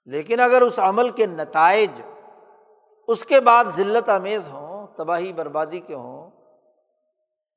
[0.09, 2.01] لیکن اگر اس عمل کے نتائج
[3.07, 6.31] اس کے بعد ذلت امیز ہوں، تباہی بربادی کے ہوں،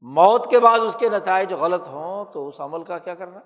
[0.00, 3.40] موت کے بعد اس کے نتائج غلط ہوں، تو اس عمل کا کیا کرنا؟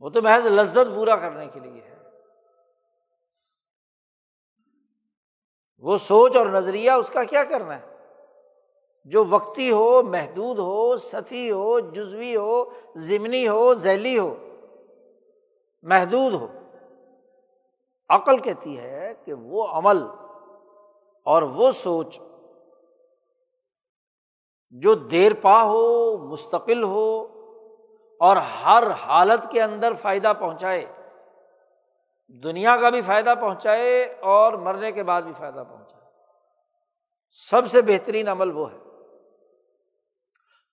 [0.00, 1.96] وہ تو محض لذت پورا کرنے کے لیے ہے۔
[5.78, 7.96] وہ سوچ اور نظریہ اس کا کیا کرنا ہے؟
[9.04, 12.64] جو وقتی ہو، محدود ہو ستی ہو، جزوی ہو،
[12.96, 14.36] ضمنی ہو، ذیلی ہو،
[15.82, 16.59] محدود ہو۔
[18.10, 20.02] عقل کہتی ہے کہ وہ عمل
[21.24, 22.20] اور وہ سوچ
[24.70, 27.26] جو دیر پا ہو، مستقل ہو
[28.20, 30.86] اور ہر حالت کے اندر فائدہ پہنچائے،
[32.28, 36.02] دنیا کا بھی فائدہ پہنچائے اور مرنے کے بعد بھی فائدہ پہنچائے۔
[37.30, 38.78] سب سے بہترین عمل وہ ہے۔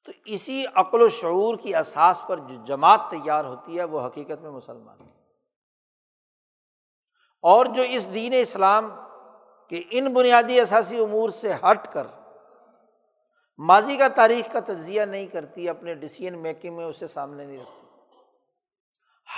[0.05, 4.41] تو اسی عقل و شعور کی اساس پر جو جماعت تیار ہوتی ہے، وہ حقیقت
[4.41, 5.16] میں مسلمان ہے۔
[7.41, 8.89] اور جو اس دین اسلام
[9.69, 12.07] کے ان بنیادی اثاثی امور سے ہٹ کر
[13.57, 17.87] ماضی کا تاریخ کا تجزیہ نہیں کرتی، اپنے ڈسیزن میکنگ میں اسے سامنے نہیں رکھتی۔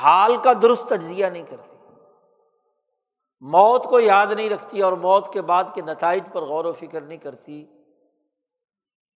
[0.02, 1.76] حال کا درست تجزیہ نہیں کرتی۔
[3.42, 7.02] موت کو یاد نہیں رکھتی اور موت کے بعد کے نتائج پر غور و فکر
[7.02, 7.66] نہیں کرتی۔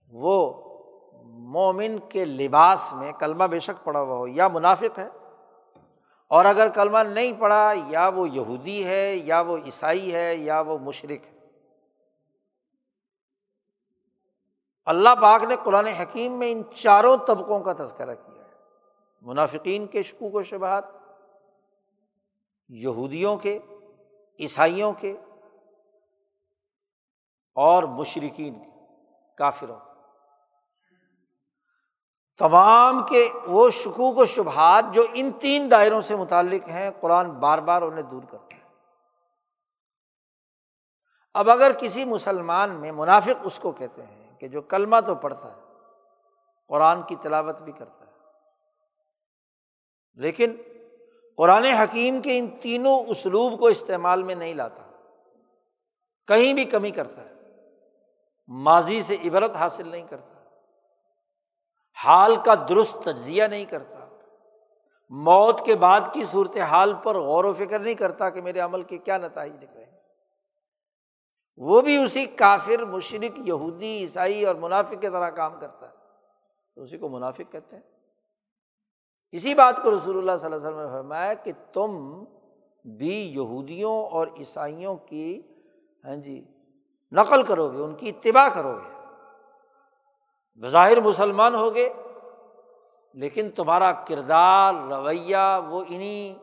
[0.09, 0.53] وہ
[1.25, 5.09] مومن کے لباس میں، کلمہ بے شک پڑا ہوا ہو، یا منافق ہے
[6.33, 10.79] اور اگر کلمہ نہیں پڑھا، یا وہ یہودی ہے، یا وہ عیسائی ہے، یا وہ
[10.79, 11.39] مشرق ہے۔
[14.85, 18.51] اللہ پاک نے قرآن حکیم میں ان چاروں طبقوں کا تذکرہ کیا ہے۔
[19.23, 20.85] منافقین کے شکوک و شبہات،
[22.69, 23.59] یہودیوں کے،
[24.41, 25.17] عیسائیوں کے
[27.55, 28.71] اور مشرقین کے،
[29.35, 29.92] کافروں کے۔
[32.39, 37.59] تمام کے وہ شکوک و شبہات جو ان تین دائروں سے متعلق ہیں، قرآن بار
[37.59, 38.61] بار انہیں دور کرتا ہے۔
[41.35, 45.49] اب اگر کسی مسلمان میں منافق اس کو کہتے ہیں کہ جو کلمہ تو پڑھتا
[45.49, 45.61] ہے،
[46.71, 48.11] قرآن کی تلاوت بھی کرتا ہے،
[50.19, 50.57] لیکن
[51.39, 54.83] قرآن حکیم کے ان تینوں اسلوب کو استعمال میں نہیں لاتا،
[56.29, 57.35] کہیں بھی کمی کرتا ہے،
[58.49, 60.32] ماضی سے عبرت حاصل نہیں کرتا۔
[62.05, 63.99] حال کا درست تجزیہ نہیں کرتا۔
[65.09, 68.83] موت کے بعد کی صورت حال پر غور و فکر نہیں کرتا کہ میرے عمل
[68.83, 69.99] کے کیا نتائج دکھ رہے ہیں۔
[71.57, 75.93] وہ بھی اسی کافر مشرق یہودی، عیسائی اور منافق کی طرح کام کرتا ہے۔
[76.75, 77.83] تو اسی کو منافق کہتے ہیں۔
[79.33, 82.25] اسی بات کو رسول اللہ صلی اللہ علیہ وسلم نے فرمایا کہ تم
[82.85, 85.43] بھی یہودیوں اور عیسائیوں کی
[86.05, 86.45] ہاں جی
[87.13, 89.02] نقل کرو گے ان کی اتباع کرو گے
[90.57, 91.93] بظاہر مسلمان ہوگے
[93.13, 95.37] لیکن تمہارا کردار، رویہ
[95.69, 96.39] وہ انہیں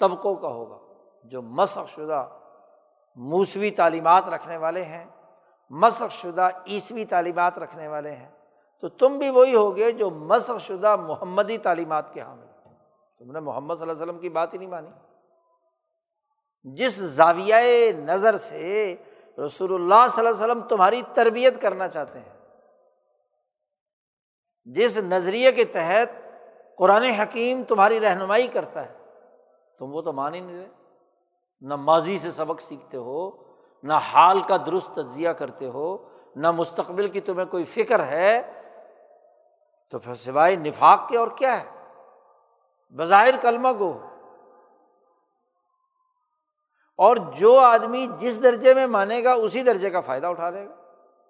[0.00, 0.78] طبقوں کا ہوگا
[1.24, 2.28] جو مسق شدہ
[3.16, 5.04] موسوی تعلیمات رکھنے والے ہیں
[5.70, 8.28] مسق شدہ عیسوی تعلیمات رکھنے والے ہیں۔
[8.80, 12.46] تو تم بھی وہی ہوگے جو مسق شدہ محمدی تعلیمات کے حامل
[13.18, 14.90] تم نے محمد صلی اللہ علیہ وسلم کی بات ہی نہیں مانی۔
[16.64, 18.96] جس زاویہ نظر سے
[19.46, 22.37] رسول اللہ صلی اللہ علیہ وسلم تمہاری تربیت کرنا چاہتے ہیں
[24.74, 26.28] جس نظریے کے تحت
[26.78, 28.94] قرآن حکیم تمہاری رہنمائی کرتا ہے،
[29.78, 30.68] تم وہ تو مان ہی نہیں رہے۔
[31.60, 33.30] نہ ماضی سے سبق سیکھتے ہو،
[33.82, 35.96] نہ حال کا درست تجزیہ کرتے ہو،
[36.36, 38.52] نہ مستقبل کی تمہیں کوئی فکر ہے،
[39.90, 41.70] تو پھر سوائے نفاق کے اور کیا ہے؟
[42.90, 44.00] بظاہر کلمہ کو
[46.96, 50.74] اور جو آدمی جس درجے میں مانے گا، اسی درجے کا فائدہ اٹھا لے گا۔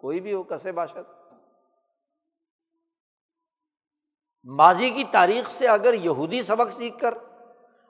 [0.01, 1.18] کوئی بھی ہو، کسے باشد
[4.51, 7.15] ماضی کی تاریخ سے اگر یہودی سبق سیکھ کر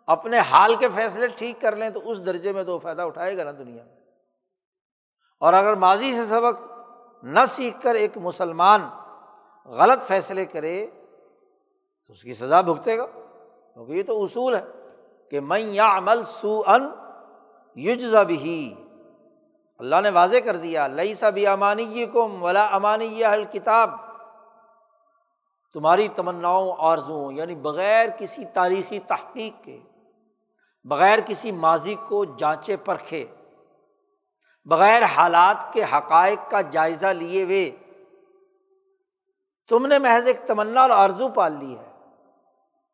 [0.06, 3.44] اپنے حال کے فیصلے ٹھیک کر لیں تو اس درجے میں تو فائدہ اٹھائے گا
[3.44, 3.94] نا دنیا میں۔
[5.40, 6.62] اور اگر ماضی سے سبق
[7.22, 8.88] نہ سیکھ کر ایک مسلمان
[9.64, 10.86] غلط فیصلے کرے
[12.06, 13.06] تو اس کی سزا بھگتے گا۔
[13.74, 14.64] کیونکہ یہ تو اصول ہے
[15.30, 16.88] کہ میں یا عمل سو ان
[17.74, 18.74] یوجا بھی
[19.78, 24.07] اللہ نے واضح کر دیا لئی سا بھی امانی کم ولا امانی یہ کتاب
[25.74, 29.78] تمہاری تمناؤں آرزوں یعنی بغیر کسی تاریخی تحقیق کے،
[30.84, 33.24] بغیر کسی ماضی کو جانچے پرکھے،
[34.64, 37.70] بغیر حالات کے حقائق کا جائزہ لیے ہوئے،
[39.68, 41.90] تم نے محض ایک تمنا اور آرزو پال لی ہے۔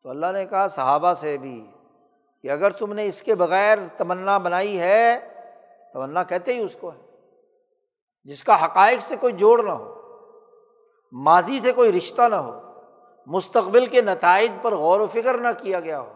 [0.03, 1.71] تو اللہ نے کہا، صحابہ سے بھی،
[2.41, 5.19] کہ اگر تم نے اس کے بغیر تمنا بنائی ہے،
[5.93, 7.01] تمنا کہتے ہی اس کو ہے،
[8.23, 9.93] جس کا حقائق سے کوئی جوڑ نہ ہو،
[11.11, 12.64] ماضی سے کوئی رشتہ نہ ہو
[13.25, 16.13] مستقبل کے نتائج پر غور و فکر نہ کیا گیا ہو۔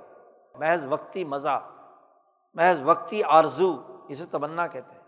[0.56, 1.62] محض وقتی مزہ،
[2.54, 3.76] محض وقتی آرزو
[4.10, 5.00] اسے تمنا کہتے ہیں۔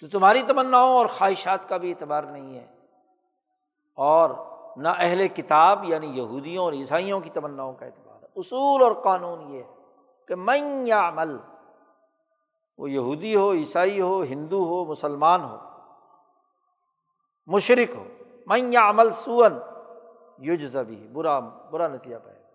[0.00, 2.66] تو تمہاری تمناؤں اور خواہشات کا بھی اعتبار نہیں ہے۔
[3.96, 4.30] اور
[4.76, 9.50] نہ اہل کتاب یعنی یہودیوں اور عیسائیوں کی تمناؤں کا اعتبار ہے۔ اصول اور قانون
[9.50, 9.74] یہ ہے
[10.28, 11.36] کہ میں یا عمل
[12.78, 15.56] وہ یہودی ہو، عیسائی ہو، ہندو ہو، مسلمان ہو
[17.46, 18.04] مشرق ہو۔
[18.46, 19.52] میں یا عمل سون
[20.40, 22.48] یوجزا بھی برا برا نتیجہ پائے گا۔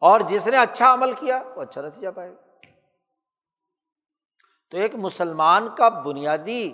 [0.00, 2.42] اور جس نے اچھا عمل کیا، وہ اچھا نتیجہ پائے گا۔
[4.70, 6.72] تو ایک مسلمان کا بنیادی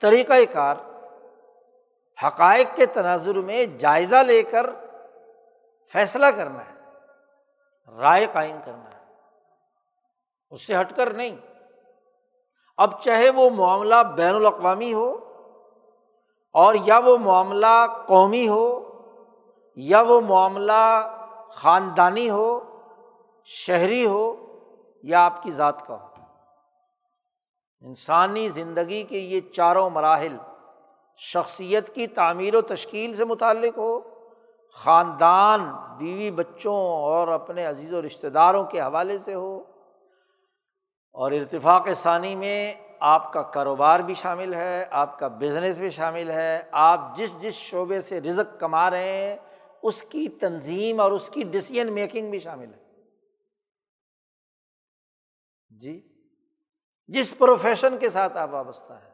[0.00, 0.76] طریقۂ کار
[2.26, 4.70] حقائق کے تناظر میں جائزہ لے کر
[5.92, 6.74] فیصلہ کرنا ہے،
[8.00, 9.04] رائے قائم کرنا ہے۔
[10.50, 11.36] اس سے ہٹ کر نہیں۔
[12.76, 15.30] اب چاہے وہ معاملہ بین الاقوامی ہو
[16.52, 18.89] اور یا وہ معاملہ قومی ہو
[19.80, 20.82] یا وہ معاملہ
[21.52, 22.48] خاندانی ہو،
[23.46, 24.24] شہری ہو
[25.04, 26.08] یا آپ کی ذات کا ہو۔
[27.84, 30.36] انسانی زندگی کے یہ چاروں مراحل
[31.18, 34.00] شخصیت کی تعمیر و تشکیل سے متعلق ہو،
[34.76, 39.56] خاندان، بیوی بچوں اور اپنے عزیز و رشتہ داروں کے حوالے سے ہو،
[41.14, 46.30] اور ارتفاق ثانی میں آپ کا کاروبار بھی شامل ہے، آپ کا بزنس بھی شامل
[46.30, 49.36] ہے، آپ جس جس شعبے سے رزق کما رہے ہیں
[49.82, 52.80] اس کی تنظیم اور اس کی ڈسیزن میکنگ بھی شامل ہے۔
[55.68, 56.08] جی
[57.08, 59.10] جس پروفیشن کے ساتھ آپ وابستہ ہیں،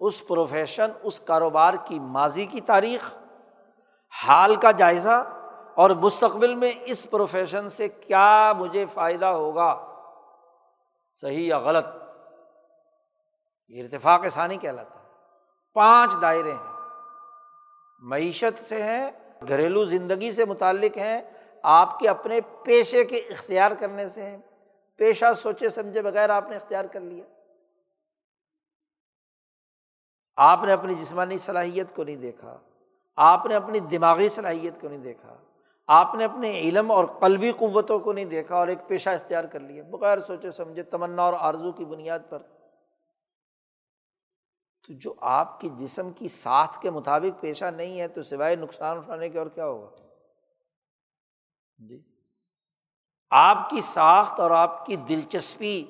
[0.00, 3.18] اس پروفیشن اس کاروبار کی ماضی کی تاریخ،
[4.26, 5.30] حال کا جائزہ
[5.74, 9.90] اور مستقبل میں اس پروفیشن سے کیا مجھے فائدہ ہوگا۔
[11.14, 11.86] صحیح یا غلط؟
[13.68, 15.04] یہ ارتفاق ثانی کہلاتا ہے۔
[15.74, 16.74] پانچ دائرے ہیں۔
[17.98, 19.10] معیشت سے ہیں
[19.48, 21.22] گھریلو زندگی سے متعلق ہیں،
[21.62, 24.38] آپ کے اپنے پیشے کے اختیار کرنے سے ہیں۔
[24.96, 27.24] پیشہ سوچے سمجھے بغیر آپ نے اختیار کر لیا۔
[30.36, 32.58] آپ نے اپنی جسمانی صلاحیت کو نہیں دیکھا۔
[33.16, 35.36] آپ نے اپنی دماغی صلاحیت کو نہیں دیکھا۔
[35.86, 39.60] آپ نے اپنے علم اور قلبی قوتوں کو نہیں دیکھا اور ایک پیشہ اختیار کر
[39.60, 42.38] لیا۔ بغیر سوچے سمجھے تمنا اور آرزو کی بنیاد پر
[44.86, 48.96] تو جو آپ کی جسم کی ساخت کے مطابق پیشہ نہیں ہے تو سوائے نقصان
[48.96, 49.90] اٹھانے کے اور کیا ہوگا؟
[51.88, 52.02] جی۔
[53.30, 55.84] آپ کی ساخت اور آپ کی دلچسپی،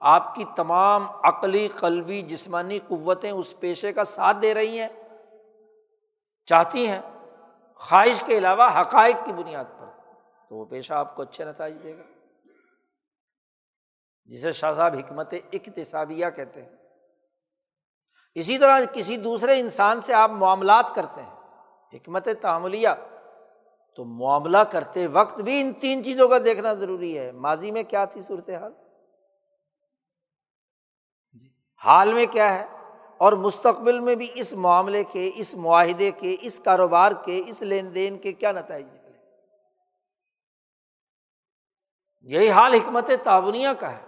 [0.00, 4.88] آپ کی تمام عقلی، قلبی، جسمانی قوتیں اس پیشے کا ساتھ دے رہی ہیں،
[6.46, 7.00] چاہتی ہیں،
[7.74, 9.86] خواہش کے علاوہ حقائق کی بنیاد پر۔
[10.48, 12.02] تو وہ پیشہ آپ کو اچھے نتائج دے گا۔
[14.24, 16.85] جسے شاہ صاحب حکمت اقتصابیہ کہتے ہیں۔
[18.36, 21.34] اسی طرح کسی دوسرے انسان سے آپ معاملات کرتے ہیں،
[21.92, 22.88] حکمت تعملیہ
[23.94, 28.04] تو معاملہ کرتے وقت بھی ان تین چیزوں کا دیکھنا ضروری ہے۔ ماضی میں کیا
[28.04, 28.72] تھی صورت حال
[31.32, 31.48] جی۔
[31.84, 32.66] حال میں کیا ہے؟
[33.18, 37.94] اور مستقبل میں بھی اس معاملے کے، اس معاہدے کے، اس کاروبار کے، اس لین
[37.94, 39.18] دین کے کیا نتائج نکلے؟
[42.20, 44.04] یہی حال حکمت تعاونیہ کا ہے۔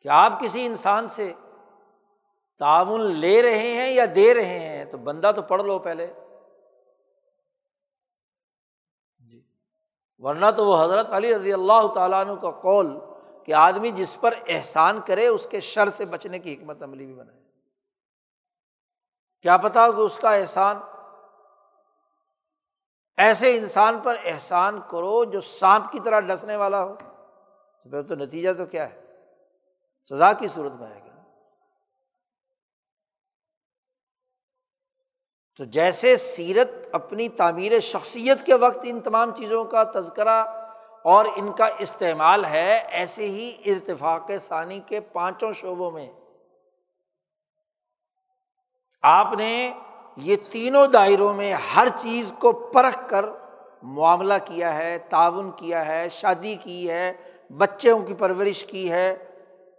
[0.00, 1.32] کہ آپ کسی انسان سے
[2.58, 6.12] تعاون لے رہے ہیں یا دے رہے ہیں؟ تو بندہ تو پڑھ لو پہلے۔
[9.18, 9.42] جی۔
[10.18, 12.98] ورنہ تو وہ حضرت علی رضی اللہ تعالیٰ عنہ کا قول
[13.44, 17.14] کہ آدمی جس پر احسان کرے، اس کے شر سے بچنے کی حکمت عملی بھی
[17.14, 17.40] بنائے۔
[19.42, 20.76] کیا پتا کہ اس کا احسان۔
[23.16, 26.94] ایسے انسان پر احسان کرو جو سانپ کی طرح ڈسنے والا ہو۔
[27.82, 29.06] تو پھر تو نتیجہ تو کیا ہے؟
[30.08, 31.03] سزا کی صورت میں آئے گا
[35.56, 40.44] تو جیسے سیرت اپنی تعمیر شخصیت کے وقت ان تمام چیزوں کا تذکرہ
[41.04, 46.12] اور ان کا استعمال ہے، ایسے ہی ارتفاق ثانی کے پانچوں شعبوں میں۔
[49.02, 49.72] آپ نے
[50.16, 53.24] یہ تینوں دائروں میں ہر چیز کو پرکھ کر
[53.82, 57.12] معاملہ کیا ہے، تعاون کیا ہے، شادی کی ہے،
[57.50, 59.16] بچوں کی پرورش کی ہے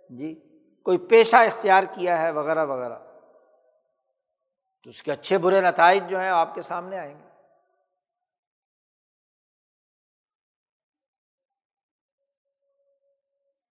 [0.10, 0.34] جی
[0.84, 3.05] کوئی پیشہ اختیار کیا ہے، وغیرہ وغیرہ۔
[4.86, 7.30] تو اس کے اچھے برے نتائج جو ہیں آپ کے سامنے آئیں گے۔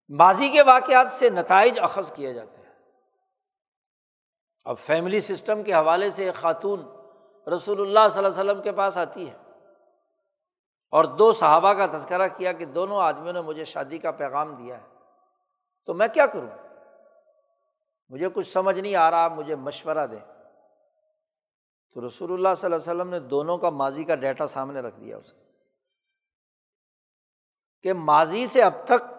[0.09, 2.73] ماضی کے واقعات سے نتائج اخذ کیے جاتے ہیں۔
[4.65, 6.81] اب فیملی سسٹم کے حوالے سے ایک خاتون
[7.55, 9.37] رسول اللہ صلی اللہ علیہ وسلم کے پاس آتی ہے
[10.91, 14.83] اور دو صحابہ کا تذکرہ کیا کہ دونوں آدمیوں نے مجھے شادی کا پیغام دیا
[14.83, 14.89] ہے۔
[15.87, 16.69] تو میں کیا کروں؟
[18.09, 20.34] مجھے کچھ سمجھ نہیں آ رہا، مجھے مشورہ دیں۔
[21.95, 25.01] تو رسول اللہ صلی اللہ علیہ وسلم نے دونوں کا ماضی کا ڈیٹا سامنے رکھ
[25.01, 25.35] دیا اس
[27.83, 29.15] کہ ماضی سے اب تک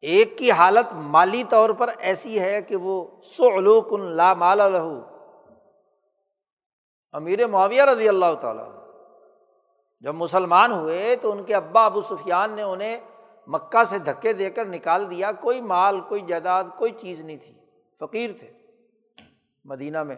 [0.00, 5.00] ایک کی حالت مالی طور پر ایسی ہے کہ وہ سلوک ان لا مالا لہو
[7.12, 8.70] امیر معاویہ رضی اللہ تعالیٰ
[10.00, 13.00] جب مسلمان ہوئے تو ان کے ابا ابو سفیان نے انہیں
[13.46, 17.54] مکہ سے دھکے دے کر نکال دیا۔ کوئی مال، کوئی جائیداد، کوئی چیز نہیں تھی۔
[18.00, 18.52] فقیر تھے۔
[19.64, 20.16] مدینہ میں۔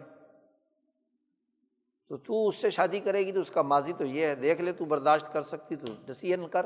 [2.07, 4.61] تو تو اس سے شادی کرے گی تو اس کا ماضی تو یہ ہے، دیکھ
[4.61, 6.65] لے، تو برداشت کر سکتی، تو ڈسیزن کر۔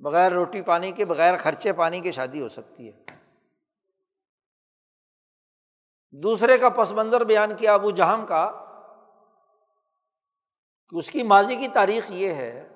[0.00, 3.04] بغیر روٹی پانی کے، بغیر خرچے پانی کے شادی ہو سکتی ہے۔
[6.10, 8.64] دوسرے کا پس منظر بیان کیا ابو جہم کا
[10.88, 12.68] کہ اس کی ماضی کی تاریخ یہ ہے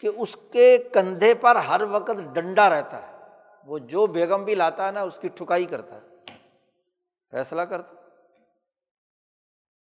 [0.00, 3.16] کہ اس کے کندھے پر ہر وقت ڈنڈا رہتا ہے۔
[3.64, 6.08] وہ جو بیگم بھی لاتا ہے نا، اس کی ٹھکائی کرتا ہے۔
[7.30, 8.07] فیصلہ کرتا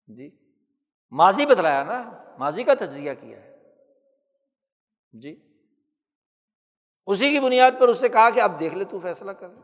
[0.06, 0.30] جی۔
[1.10, 3.56] ماضی بتلایا نا، ماضی کا تجزیہ کیا ہے۔
[5.12, 5.60] جی۔
[7.06, 9.60] اسی کی بنیاد پر اس سے کہا کہ اب دیکھ لے تو فیصلہ کر۔ لے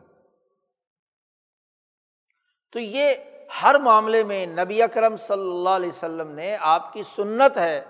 [2.71, 3.13] تو یہ
[3.61, 7.81] ہر معاملے میں نبی اکرم صلی اللہ علیہ وسلم نے آپ کی سنت ہے،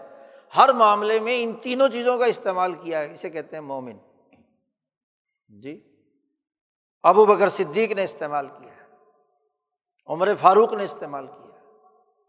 [0.58, 3.98] ہر معاملے میں ان تینوں چیزوں کا استعمال کیا ہے، اسے کہتے ہیں مومن۔
[5.48, 6.06] جی۔
[7.04, 8.88] ابو بکر صدیق نے استعمال کیا ہے،
[10.08, 11.53] عمر فاروق نے استعمال کیا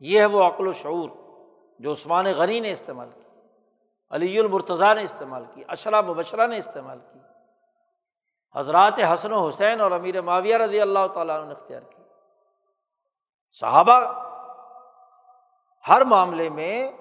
[0.00, 1.10] یہ ہے وہ عقل و شعور
[1.78, 3.20] جو عثمان غنی نے استعمال کی،
[4.10, 7.18] علی المرتضیٰ نے استعمال کی، اشرا مبشرہ نے استعمال کی،
[8.58, 12.02] حضرات حسن و حسین اور امیر معاویہ رضی اللہ تعالیٰ نے اختیار کی۔
[13.52, 14.00] صحابہ
[15.88, 16.92] ہر معاملے میں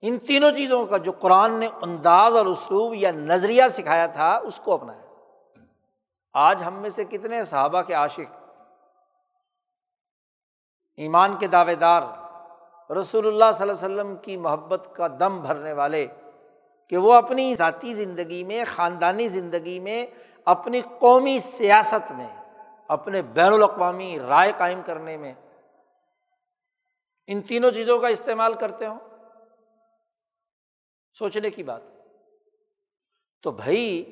[0.00, 4.60] ان تینوں چیزوں کا جو قرآن نے انداز اور اسلوب یا نظریہ سکھایا تھا، اس
[4.60, 5.00] کو اپنایا۔
[6.32, 8.43] آج ہم میں سے کتنے صحابہ کے عاشق
[10.96, 12.02] ایمان کے دعوے دار
[12.90, 16.06] رسول اللہ صلی اللہ علیہ وسلم کی محبت کا دم بھرنے والے
[16.88, 20.06] کہ وہ اپنی ذاتی زندگی میں، خاندانی زندگی میں،
[20.44, 22.28] اپنی قومی سیاست میں،
[22.88, 25.34] اپنے بین الاقوامی رائے قائم کرنے میں
[27.26, 28.98] ان تینوں چیزوں کا استعمال کرتے ہوں۔
[31.18, 31.80] سوچنے کی بات۔
[33.42, 34.02] تو بھائی،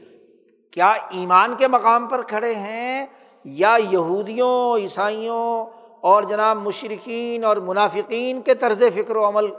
[0.70, 3.06] کیا ایمان کے مقام پر کھڑے ہیں
[3.44, 9.50] یا یہودیوں، عیسائیوں اور جناب مشرقین اور منافقین کے طرز فکر و عمل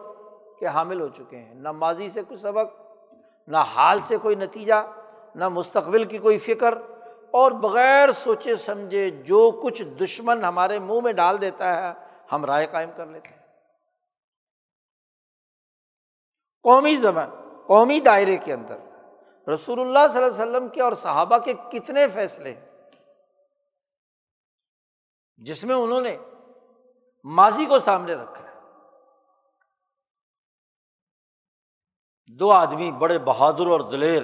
[0.59, 2.73] کے حامل ہو چکے ہیں۔ نہ ماضی سے کوئی سبق،
[3.47, 4.73] نہ حال سے کوئی نتیجہ،
[5.35, 6.73] نہ مستقبل کی کوئی فکر،
[7.31, 11.93] اور بغیر سوچے سمجھے جو کچھ دشمن ہمارے منہ میں ڈال دیتا ہے،
[12.31, 13.41] ہم رائے قائم کر لیتے ہیں۔
[16.63, 17.29] قومی زبان
[17.67, 18.77] قومی دائرے کے اندر
[19.49, 22.53] رسول اللہ صلی اللہ علیہ وسلم کے اور صحابہ کے کتنے فیصلے
[25.37, 26.17] جس میں انہوں نے
[27.23, 28.43] ماضی کو سامنے رکھا ہے
[32.27, 34.23] دو آدمی بڑے بہادر اور دلیر،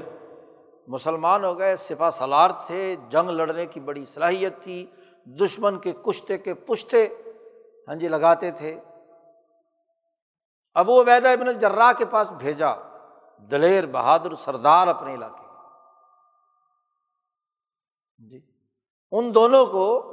[0.87, 4.85] مسلمان ہو گئے سپا سلار تھے، جنگ لڑنے کی بڑی صلاحیت تھی،
[5.25, 7.07] دشمن کے کشتے کے پشتے
[7.87, 8.79] ہاں جی لگاتے تھے۔
[10.73, 12.75] ابو عبیدہ ابن الجرا کے پاس بھیجا۔
[13.51, 15.45] دلیر، بہادر، سردار اپنے علاقے۔
[18.17, 18.41] جی
[19.11, 20.08] ان دونوں کو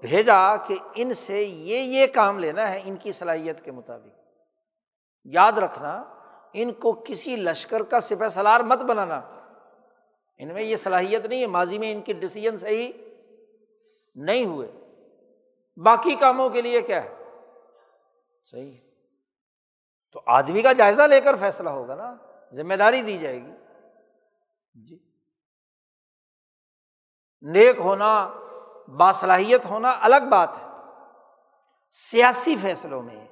[0.00, 4.18] بھیجا کہ ان سے یہ یہ کام لینا ہے ان کی صلاحیت کے مطابق۔
[5.24, 6.04] یاد رکھنا،
[6.52, 9.16] ان کو کسی لشکر کا سپہ سلار مت بنانا۔
[10.38, 12.92] ان میں یہ صلاحیت نہیں ہے، ماضی میں ان کے ڈسیزن صحیح
[14.14, 14.72] نہیں ہوئے۔
[15.76, 17.14] باقی کاموں کے لیے کیا ہے؟
[18.44, 18.86] صحیح۔ ہے
[20.12, 22.16] تو آدمی کا جائزہ لے کر فیصلہ ہوگا نا،
[22.52, 23.52] ذمہ داری دی جائے گی۔
[24.74, 24.98] جی۔
[27.42, 28.32] نیک ہونا
[28.88, 30.66] باصلاحیت ہونا الگ بات ہے۔
[31.90, 33.26] سیاسی فیصلوں میں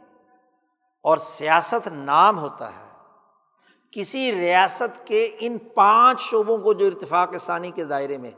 [1.02, 2.84] اور سیاست نام ہوتا ہے۔
[3.92, 8.30] کسی ریاست کے ان پانچ شعبوں کو جو ارتفاق ثانی کے دائرے میں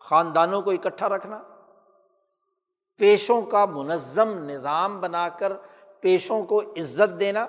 [0.00, 1.42] خاندانوں کو اکٹھا رکھنا،
[2.98, 5.52] پیشوں کا منظم نظام بنا کر
[6.00, 7.46] پیشوں کو عزت دینا،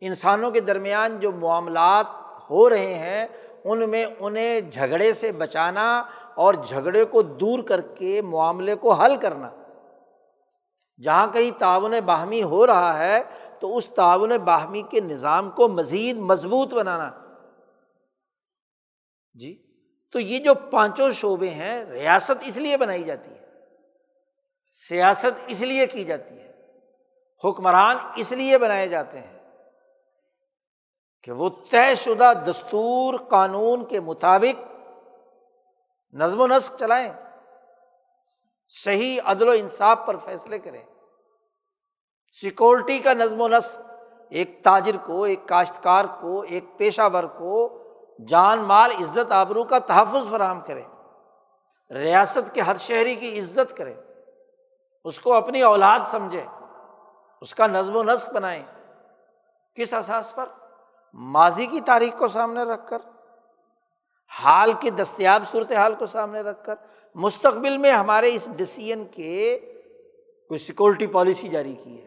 [0.00, 2.06] انسانوں کے درمیان جو معاملات
[2.50, 3.26] ہو رہے ہیں،
[3.64, 6.04] ان میں انہیں جھگڑے سے بچانا
[6.36, 9.50] اور جھگڑے کو دور کر کے معاملے کو حل کرنا۔
[11.02, 13.22] جہاں کہیں تعاون باہمی ہو رہا ہے،
[13.60, 17.10] تو اس تعاون باہمی کے نظام کو مزید مضبوط بنانا۔
[19.34, 19.62] جی
[20.12, 23.46] تو یہ جو پانچوں شعبے ہیں، ریاست اس لیے بنائی جاتی ہے۔
[24.88, 26.46] سیاست اس لیے کی جاتی ہے۔
[27.44, 29.38] حکمران اس لیے بنائے جاتے ہیں
[31.22, 34.75] کہ وہ طے شدہ دستور قانون کے مطابق
[36.12, 37.12] نظم و نسق چلائیں۔
[38.68, 40.84] صحیح عدل و انصاف پر فیصلے کریں۔
[42.32, 43.80] سیکورٹی کا نظم و نسق،
[44.30, 47.82] ایک تاجر کو، ایک کاشتکار کو، ایک پیشہ ور کو
[48.28, 50.82] جان، مال، عزت، آبرو کا تحفظ فراہم کرے
[51.94, 53.94] ریاست کے ہر شہری کی عزت کرے
[55.04, 56.44] اس کو اپنی اولاد سمجھے
[57.40, 58.62] اس کا نظم و نسق بنائیں۔
[59.74, 60.46] کس احساس پر؟
[61.14, 62.98] ماضی کی تاریخ کو سامنے رکھ کر۔
[64.28, 66.74] حال کی دستیاب صورت حال کو سامنے رکھ کر
[67.14, 69.58] مستقبل میں ہمارے اس ڈسیزن کے
[70.48, 72.06] کوئی سیکورٹی پالیسی جاری کی ہے،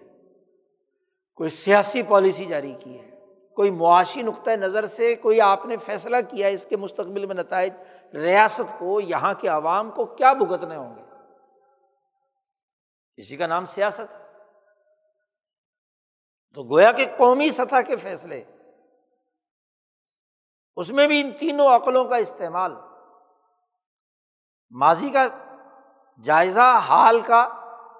[1.35, 3.09] کوئی سیاسی پالیسی جاری کی ہے،
[3.55, 7.73] کوئی معاشی نقطۂ نظر سے کوئی آپ نے فیصلہ کیا اس کے مستقبل میں نتائج،
[8.13, 11.01] ریاست کو، یہاں کے عوام کو کیا بھگتنے ہوں گے؟
[13.17, 14.29] کسی کا نام سیاست ہے۔
[16.53, 18.43] تو گویا کہ قومی سطح کے فیصلے
[20.75, 22.75] اس میں بھی ان تینوں عقلوں کا استعمال۔
[24.71, 25.23] ماضی کا
[26.23, 27.49] جائزہ، حال کا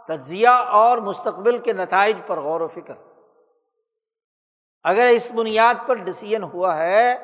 [0.07, 2.93] تجزیہ اور مستقبل کے نتائج پر غور و فکر۔
[4.83, 7.15] اگر اس بنیاد پر ڈسیزن ہوا ہے،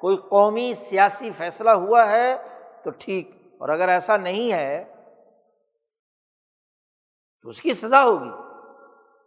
[0.00, 2.36] کوئی قومی سیاسی فیصلہ ہوا ہے،
[2.84, 3.30] تو ٹھیک۔
[3.60, 4.94] اور اگر ایسا نہیں ہے،
[7.42, 8.30] تو اس کی سزا ہوگی۔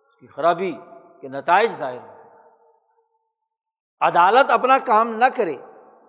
[0.07, 0.77] اس کی خرابی
[1.21, 2.17] کے نتائج ظاہر ہو
[4.01, 5.57] عدالت اپنا کام نہ کرے۔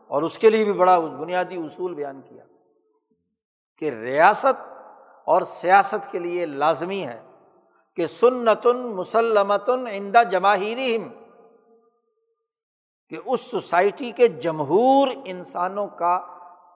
[0.09, 2.45] اور اس کے لیے بھی بڑا بنیادی اصول بیان کیا
[3.79, 4.61] کہ ریاست
[5.25, 7.23] اور سیاست کے لیے لازمی ہے
[7.97, 10.99] کہ سنتن مسلمتن عندہ جماہیری
[13.09, 16.21] کہ اس سوسائٹی کے جمہور انسانوں کا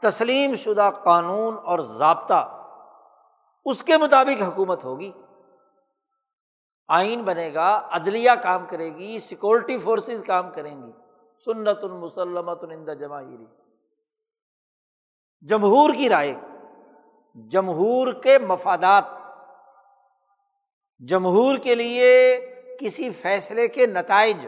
[0.03, 2.69] تسلیم شدہ قانون اور ضابطہ
[3.65, 5.13] اس کے مطابق حکومت ہوگی۔
[6.89, 10.93] آئین بنے گا، عدلیہ کام کرے گی سیکورٹی فورسز کام کریں گی۔
[11.45, 13.47] سنت المسلمت الدا جماہیری۔
[15.49, 16.35] جمہور کی رائے،
[17.35, 19.05] جمہور کے مفادات۔
[20.99, 22.41] جمہور کے لیے
[22.81, 24.47] کسی فیصلے کے نتائج۔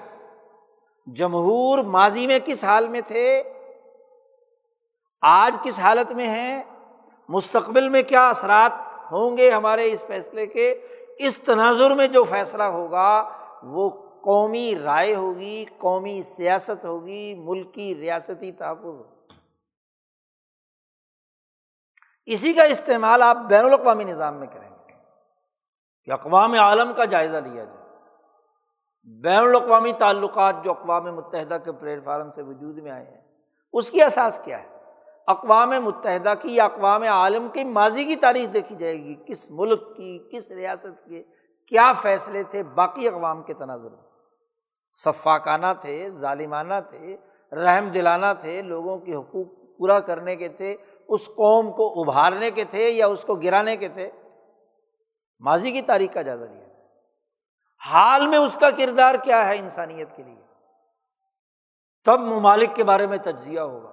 [1.07, 3.43] جمہور ماضی میں کس حال میں تھے؟
[5.23, 6.63] آج کس حالت میں ہیں؟
[7.29, 8.73] مستقبل میں کیا اثرات
[9.13, 10.71] ہوں گے ہمارے اس فیصلے کے؟
[11.19, 13.29] اس تناظر میں جو فیصلہ ہوگا،
[13.63, 19.15] وہ قومی رائے ہوگی، قومی سیاست ہوگی، ملکی ریاستی تحفظ ہوگی۔
[22.27, 24.93] اسی کا استعمال آپ بین الاقوامی نظام میں کریں گے۔
[26.05, 27.89] کہ اقوام عالم کا جائزہ لیا جائے۔
[29.05, 33.21] بین الاقوامی تعلقات جو اقوام متحدہ کے پلیٹ فارم سے وجود میں آئے ہیں،
[33.73, 34.69] اس کی احساس کیا ہے؟
[35.27, 39.97] اقوام متحدہ کی یا اقوام عالم کی ماضی کی تاریخ دیکھی جائے گی، کس ملک
[39.97, 41.25] کی، کس ریاست کے
[41.67, 44.14] کیا فیصلے تھے، باقی اقوام کے تناظر میں۔
[44.95, 47.17] شفاقانہ تھے، ظالمانہ تھے،
[47.53, 49.47] رحم دلانا تھے، لوگوں کے حقوق
[49.79, 50.77] پورا کرنے کے تھے،
[51.09, 54.11] اس قوم کو ابھارنے کے تھے یا اس کو گرانے کے تھے۔
[55.41, 56.65] ماضی کی تاریخ کا جائزہ لیا
[57.91, 60.43] حال میں اس کا کردار کیا ہے انسانیت کے لیے؟
[62.05, 63.93] تب ممالک کے بارے میں تجزیہ ہوگا۔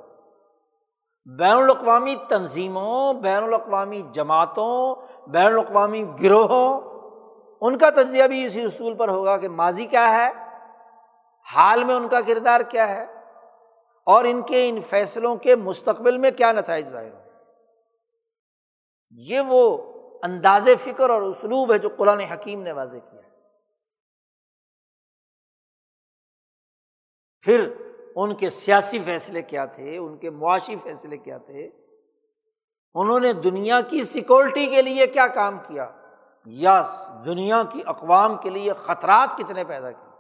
[1.26, 4.96] بین الاقوامی تنظیموں، بین الاقوامی جماعتوں،
[5.28, 6.82] بین الاقوامی گروہوں،
[7.62, 10.51] ان کا تجزیہ بھی اسی اصول پر ہوگا کہ ماضی کیا ہے۔
[11.54, 13.06] حال میں ان کا کردار کیا ہے؟
[14.06, 17.22] اور ان کے ان فیصلوں کے مستقبل میں کیا نتائج ظاہر ہو
[19.12, 19.92] یہ وہ
[20.24, 23.30] انداز فکر اور اسلوب ہے جو قرآن حکیم نے واضح کیا ہے۔
[27.42, 27.74] پھر
[28.16, 31.70] ان کے سیاسی فیصلے کیا تھے؟ ان کے معاشی فیصلے کیا تھے؟
[32.94, 35.92] انہوں نے دنیا کی سیکورٹی کے لیے کیا کام کیا؟
[36.46, 36.88] یا
[37.26, 40.11] دنیا کی اقوام کے لیے خطرات کتنے پیدا کیے؟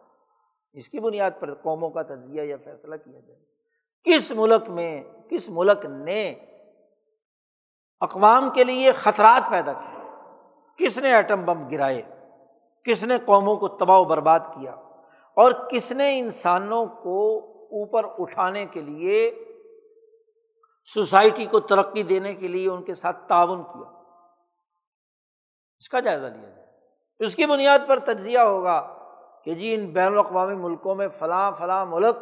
[0.73, 3.39] اس کی بنیاد پر قوموں کا تجزیہ یا فیصلہ کیا جائے۔
[4.03, 6.31] کس ملک میں، کس ملک نے
[7.99, 10.01] اقوام کے لیے خطرات پیدا کیے؟
[10.77, 12.01] کس نے ایٹم بم گرائے؟
[12.83, 14.71] کس نے قوموں کو تباہ و برباد کیا؟
[15.35, 19.45] اور کس نے انسانوں کو اوپر اٹھانے کے لیے،
[20.93, 23.89] سوسائٹی کو ترقی دینے کے لیے ان کے ساتھ تعاون کیا؟
[25.79, 26.67] اس کا جائزہ لیا جائے۔
[27.19, 29.00] اس کی بنیاد پر تجزیہ ہوگا۔
[29.45, 32.15] کہ جی ان بین الاقوامی ملکوں میں فلاں فلاں ملک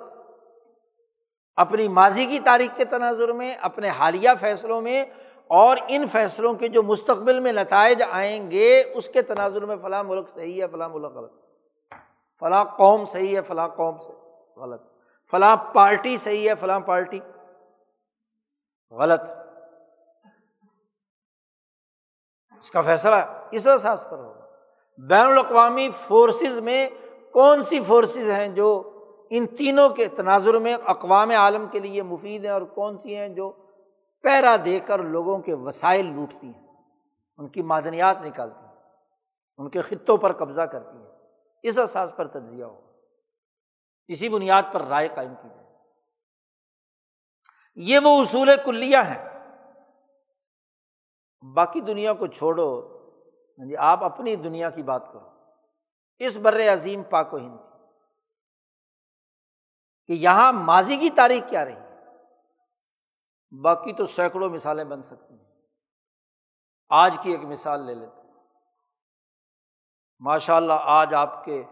[1.58, 5.06] اپنی ماضی کی تاریخ کے تناظر میں، اپنے حالیہ فیصلوں میں
[5.48, 10.04] اور ان فیصلوں کے جو مستقبل میں نتائج آئیں گے، اس کے تناظر میں فلاں
[10.04, 11.32] ملک صحیح ہے، فلاں ملک غلط
[12.40, 14.12] فلاں قوم صحیح ہے، فلاں قوم سے
[14.60, 14.82] غلط
[15.30, 17.20] فلاں پارٹی صحیح ہے، فلاں پارٹی
[18.92, 19.22] غلط
[22.60, 23.16] اس کا فیصلہ
[23.52, 24.46] اس احساس پر ہوگا۔
[24.98, 26.90] بین الاقوامی فورسز میں
[27.34, 28.96] کون سی فورسز ہیں جو
[29.30, 33.30] ان تینوں کے تناظر میں، اقوام عالم کے لیے مفید ہیں اور کون سی ہیں
[33.30, 33.54] جو
[34.22, 36.68] پیرا دے کر لوگوں کے وسائل لوٹتی ہیں؟
[37.38, 38.76] ان کی معدنیات نکالتی ہیں،
[39.58, 41.10] ان کے خطوں پر قبضہ کرتی ہیں۔
[41.64, 42.80] اس احساس پر تجزیہ ہو
[44.08, 45.68] اسی بنیاد پر رائے قائم کی جائے۔
[47.76, 49.30] یہ وہ اصول کلیہ ہیں۔
[51.56, 53.00] باقی دنیا کو چھوڑو
[53.58, 55.39] جی آپ اپنی دنیا کی بات کرو۔
[56.20, 57.58] اس بر عظیم پاک و ہند
[60.08, 61.76] کہ یہاں ماضی کی تاریخ کیا رہی
[63.62, 65.46] باقی تو سینکڑوں مثالیں بن سکتی ہیں۔
[66.90, 68.22] آج کی ایک مثال لے لیتے
[70.20, 71.64] ماشاء اللہ آج آپ کے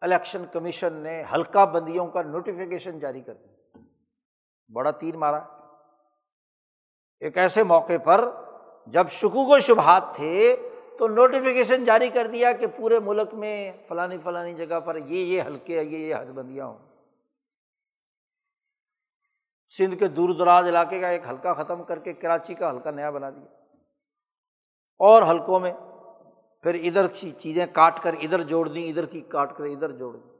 [0.00, 3.78] الیکشن کمیشن نے ہلکا بندیوں کا نوٹیفیکیشن جاری کر دیا۔
[4.74, 5.38] بڑا تیر مارا۔
[7.20, 8.28] ایک ایسے موقع پر
[8.86, 10.56] جب شکوک و شبہات تھے
[10.98, 15.42] تو نوٹیفیکیشن جاری کر دیا کہ پورے ملک میں فلانی فلانی جگہ پر یہ یہ
[15.42, 16.78] ہلکے یہ یہ حد بندیاں ہوں۔
[19.66, 23.10] سندھ کے دور دراز علاقے کا ایک ہلکا ختم کر کے کراچی کا ہلکا نیا
[23.10, 23.46] بنا دیا۔
[24.98, 25.72] اور حلقوں میں
[26.62, 30.16] پھر ادھر کی چیزیں کاٹ کر ادھر جوڑ دیں، ادھر کی کاٹ کر ادھر جوڑ
[30.16, 30.30] دیں۔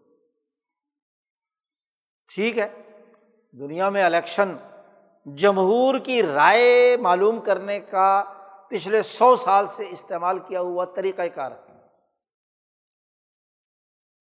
[2.34, 2.68] ٹھیک ہے،
[3.53, 4.57] دنیا میں الیکشن
[5.26, 8.24] جمہور کی رائے معلوم کرنے کا
[8.73, 11.53] پچھلے سو سال سے استعمال کیا ہوا طریقۂ کار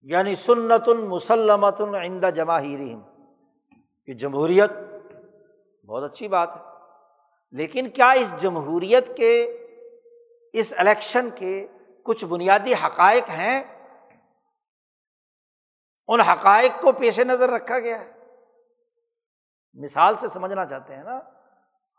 [0.02, 2.80] یعنی سنت المسلمت العندہ جماہیر
[4.06, 4.72] کہ جمہوریت
[5.86, 6.62] بہت اچھی بات ہے۔
[7.52, 9.43] لیکن کیا اس جمہوریت کے،
[10.54, 11.68] اس الیکشن کے
[12.04, 13.64] کچھ بنیادی حقائق ہیں؟
[16.08, 18.14] ان حقائق کو پیش نظر رکھا گیا ہے۔
[19.74, 21.41] مثال سے سمجھنا چاہتے ہیں نا۔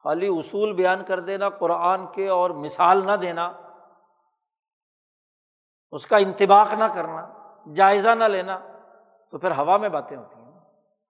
[0.05, 3.53] خالی اصول بیان کر دینا، قرآن کے اور مثال نہ دینا،
[5.91, 7.33] اس کا انتباق نہ کرنا،
[7.75, 8.59] جائزہ نہ لینا،
[9.31, 10.61] تو پھر ہوا میں باتیں ہوتی ہیں۔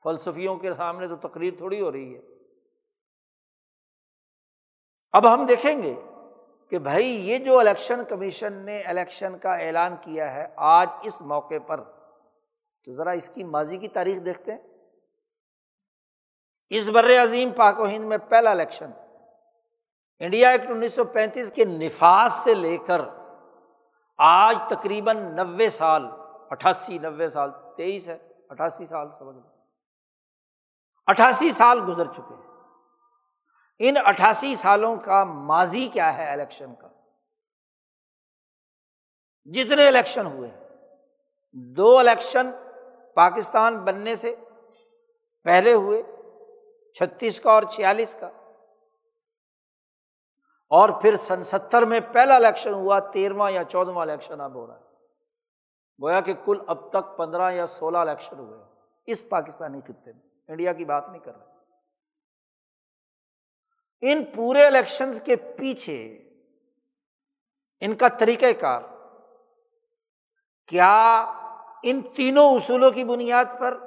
[0.02, 2.20] فلسفیوں کے سامنے تو تقریر تھوڑی ہو رہی ہے۔
[5.12, 5.94] اب ہم دیکھیں گے
[6.70, 11.58] کہ بھائی یہ جو الیکشن کمیشن نے الیکشن کا اعلان کیا ہے آج اس موقع
[11.66, 11.80] پر،
[12.84, 14.71] تو ذرا اس کی ماضی کی تاریخ دیکھتے ہیں۔
[16.74, 18.90] اس بر عظیم پاک و ہند میں پہلا الیکشن۔
[20.18, 23.00] انڈیا ایکٹ انیس سو پینتیس کے نفاذ سے لے کر
[24.18, 26.06] آج تقریباً نوے سال،
[26.50, 28.18] اٹھاسی، نوے سال، تیئیس ہے،
[28.48, 29.42] اٹھاسی سال سمجھ لو۔
[31.06, 32.50] اٹھاسی سال گزر چکے ہیں۔
[33.78, 36.88] ان اٹھاسی سالوں کا ماضی کیا ہے الیکشن کا؟
[39.44, 40.50] جتنے الیکشن ہوئے،
[41.52, 42.50] دو الیکشن
[43.14, 44.34] پاکستان بننے سے
[45.44, 46.02] پہلے ہوئے
[46.94, 48.30] چھتیس کا اور چھیالیس کا۔
[50.68, 54.76] اور پھر سن ستر میں پہلا الیکشن ہوا، تیرواں یا چودواں الیکشن اب ہو رہا
[54.76, 54.82] ہے۔
[56.02, 58.58] گویا کہ کل اب تک پندرہ یا سولہ الیکشن ہوئے
[59.06, 61.52] اس پاکستانی خطے میں۔ انڈیا کی بات نہیں کر رہے
[64.00, 66.16] ان پورے الیکشن کے پیچھے
[67.80, 68.82] ان کا طریقہ کار۔
[70.66, 71.20] کیا
[71.82, 73.78] ان تینوں اصولوں کی بنیاد پر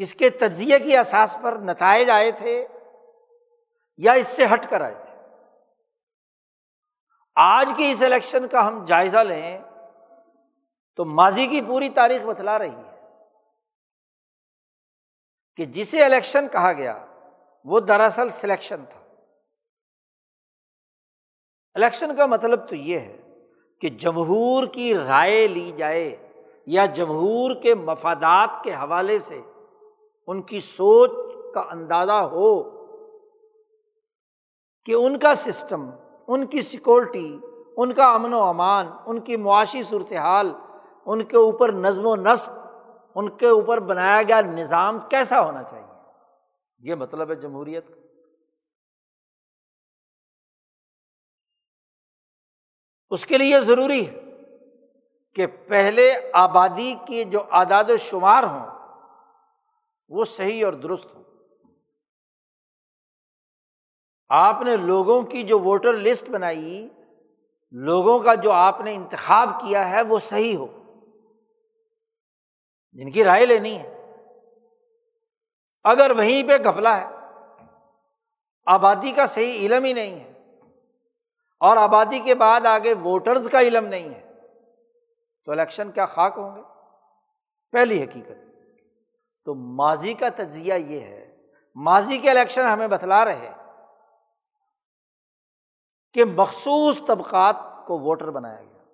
[0.00, 2.66] اس کے تجزیے کی احساس پر نتائج آئے تھے
[3.96, 5.14] یا اس سے ہٹ کر آئے تھے؟
[7.34, 9.58] آج کے اس الیکشن کا ہم جائزہ لیں
[10.96, 12.96] تو ماضی کی پوری تاریخ بتلا رہی ہے
[15.56, 17.06] کہ جسے الیکشن کہا گیا،
[17.64, 19.00] وہ دراصل سلیکشن تھا۔
[21.74, 23.16] الیکشن کا مطلب تو یہ ہے
[23.80, 26.32] کہ جمہور کی رائے لی جائے
[26.66, 29.42] یا جمہور کے مفادات کے حوالے سے
[30.30, 31.10] ان کی سوچ
[31.54, 32.62] کا اندازہ ہو
[34.84, 35.90] کہ ان کا سسٹم،
[36.28, 37.38] ان کی سیکورٹی،
[37.76, 40.52] ان کا امن و امان، ان کی معاشی صورتحال،
[41.06, 42.50] ان کے اوپر نظم و نسق،
[43.14, 45.86] ان کے اوپر بنایا گیا نظام کیسا ہونا چاہیے؟
[46.78, 47.94] یہ مطلب ہے جمہوریت کا۔
[53.10, 54.20] اس کے لیے ضروری ہے
[55.34, 58.79] کہ پہلے آبادی کے جو اعداد و شمار ہوں
[60.10, 61.22] وہ صحیح اور درست ہو
[64.28, 66.88] آپ نے لوگوں کی جو ووٹر لسٹ بنائی،
[67.70, 70.66] لوگوں کا جو آپ نے انتخاب کیا ہے، وہ صحیح ہو۔
[72.92, 74.14] جن کی رائے لینی ہے۔
[75.84, 77.06] اگر وہیں پہ گھپلا ہے،
[78.66, 80.56] آبادی کا صحیح علم ہی نہیں ہے۔
[81.60, 84.30] اور آبادی کے بعد آگے ووٹرز کا علم نہیں ہے۔
[85.44, 86.62] تو الیکشن کیا خاک ہوں گے؟
[87.72, 88.49] پہلی حقیقت۔
[89.44, 91.36] تو ماضی کا تجزیہ یہ ہے،
[91.74, 93.52] ماضی کے الیکشن ہمیں بتلا رہے
[96.12, 98.84] کہ مخصوص طبقات کو ووٹر بنایا گیا۔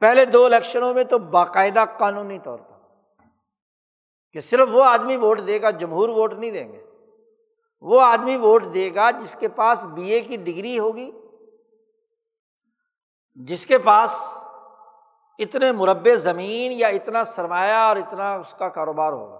[0.00, 2.78] پہلے دو الیکشنوں میں تو باقاعدہ قانونی طور پر
[4.32, 6.84] کہ صرف وہ آدمی ووٹ دے گا، جمہور ووٹ نہیں دیں گے۔
[7.80, 11.10] وہ آدمی ووٹ دے گا جس کے پاس بی اے کی ڈگری ہوگی،
[13.34, 14.16] جس کے پاس
[15.38, 19.38] اتنے مربع زمین یا اتنا سرمایہ اور اتنا اس کا کاروبار ہوگا۔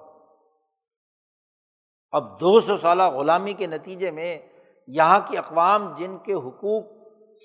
[2.11, 4.39] اب دو سو سالہ غلامی کے نتیجے میں
[4.87, 6.85] یہاں کی اقوام جن کے حقوق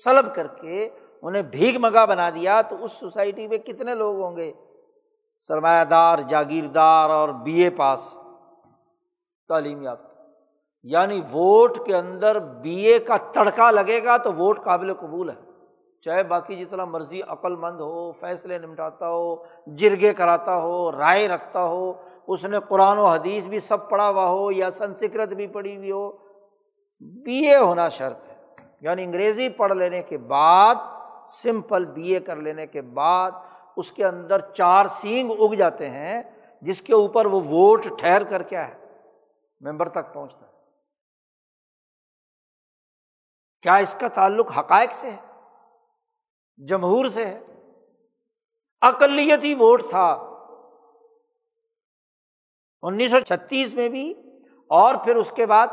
[0.04, 0.88] سلب کر کے
[1.22, 4.52] انہیں بھیگ مگا بنا دیا، تو اس سوسائٹی میں کتنے لوگ ہوں گے؟
[5.48, 8.18] سرمایہ دار، جاگیردار اور بی اے پاس۔
[9.48, 10.22] تعلیم یافتہ۔
[10.82, 15.49] یعنی ووٹ کے اندر بی اے کا تڑکا لگے گا تو ووٹ قابل قبول ہے۔
[16.00, 19.36] چاہے باقی جتنا مرضی عقل مند ہو، فیصلے نمٹاتا ہو،
[19.66, 21.92] جرگے کراتا ہو، رائے رکھتا ہو،
[22.26, 25.90] اس نے قرآن و حدیث بھی سب پڑھا ہوا ہو یا سنسکرت بھی پڑھی ہوئی
[25.90, 26.12] ہو،
[27.00, 28.34] بی اے ہونا شرط ہے۔
[28.80, 30.74] یعنی انگریزی پڑھ لینے کے بعد،
[31.28, 33.30] سمپل بی اے کر لینے کے بعد،
[33.76, 36.22] اس کے اندر چار سینگ اگ جاتے ہیں،
[36.62, 38.74] جس کے اوپر وہ ووٹ ٹھہر کر کیا ہے،
[39.60, 40.52] ممبر تک پہنچتا ہے۔
[43.62, 45.29] کیا اس کا تعلق حقائق سے ہے؟
[46.68, 47.40] جمہور سے ہے۔
[48.80, 50.26] اقلیتی ووٹ تھا۔
[52.82, 54.14] انیس سو چھتیس میں بھی،
[54.68, 55.66] اور پھر اس کے بعد،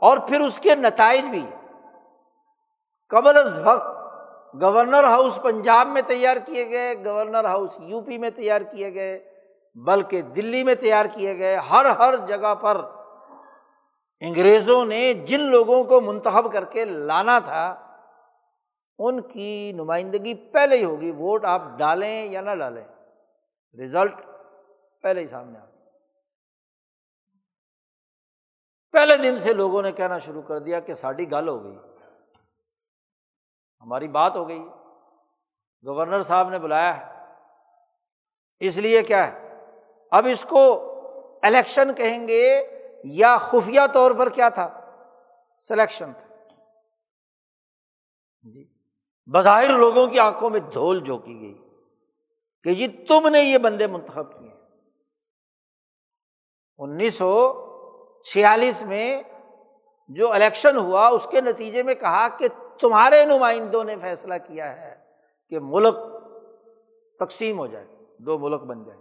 [0.00, 1.46] اور پھر اس کے نتائج بھی۔
[3.08, 3.86] قبل از وقت
[4.62, 9.32] گورنر ہاؤس پنجاب میں تیار کیے گئے، گورنر ہاؤس یو پی میں تیار کیے گئے،
[9.74, 12.80] بلکہ دلی میں تیار کیے گئے۔ ہر ہر جگہ پر
[14.20, 17.89] انگریزوں نے جن لوگوں کو منتخب کر کے لانا تھا
[19.00, 22.84] ان کی نمائندگی پہلے ہی ہوگی، ووٹ آپ ڈالیں یا نہ ڈالیں۔
[23.84, 24.14] رزلٹ
[25.02, 25.64] پہلے ہی سامنے آ
[28.92, 31.76] پہلے دن سے لوگوں نے کہنا شروع کر دیا کہ ساڈی گل ہو گئی۔
[33.80, 34.62] ہماری بات ہو گئی۔
[35.86, 37.34] گورنر صاحب نے بلایا ہے۔
[38.58, 39.48] اس لیے کیا ہے؟
[40.10, 40.86] اب اس کو
[41.42, 42.62] الیکشن کہیں گے
[43.04, 44.80] یا خفیہ طور پر کیا تھا؟
[45.68, 46.54] سلیکشن تھا۔
[48.42, 48.69] جی۔
[49.32, 51.62] بظاہر لوگوں کی آنکھوں میں دھول جھونکی گئی
[52.62, 54.50] کہ جی تم نے یہ بندے منتخب کیے۔
[56.78, 57.52] انیس سو
[58.22, 59.22] چھیالیس میں
[60.08, 62.48] جو الیکشن ہوا، اس کے نتیجے میں کہا کہ
[62.80, 65.04] تمہارے نمائندوں نے فیصلہ کیا ہے
[65.48, 65.94] کہ ملک
[67.18, 67.86] تقسیم ہو جائے،
[68.18, 68.98] دو ملک بن جائے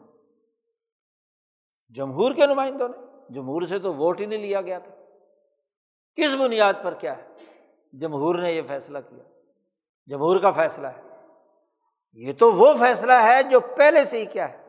[1.89, 2.97] جمہور کے نمائندوں نے،
[3.30, 4.95] جمہور سے تو ووٹ ہی نہیں لیا گیا تھا۔
[6.15, 7.27] کس بنیاد پر کیا ہے؟
[7.93, 9.38] جمہور نے یہ فیصلہ کیا۔
[10.06, 11.02] جمہور کا فیصلہ ہے۔
[12.14, 14.66] یہ تو وہ فیصلہ ہے جو پہلے سے ہی کیا ہے۔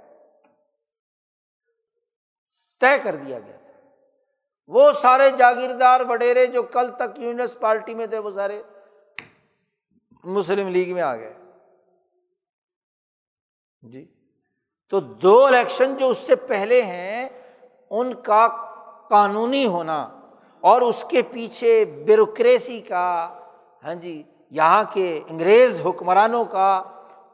[2.80, 3.70] طے کر دیا گیا تھا۔
[4.66, 8.62] وہ سارے جاگیردار وڈیرے جو کل تک یونس پارٹی میں تھے، وہ سارے
[10.24, 11.34] مسلم لیگ میں آ گئے۔
[13.80, 14.14] جی۔
[14.88, 17.28] تو دو الیکشن جو اس سے پہلے ہیں،
[17.90, 18.48] ان کا
[19.10, 20.02] قانونی ہونا
[20.60, 23.38] اور اس کے پیچھے بیوروکریسی کا۔
[23.84, 26.82] ہاں جی یہاں کے انگریز حکمرانوں کا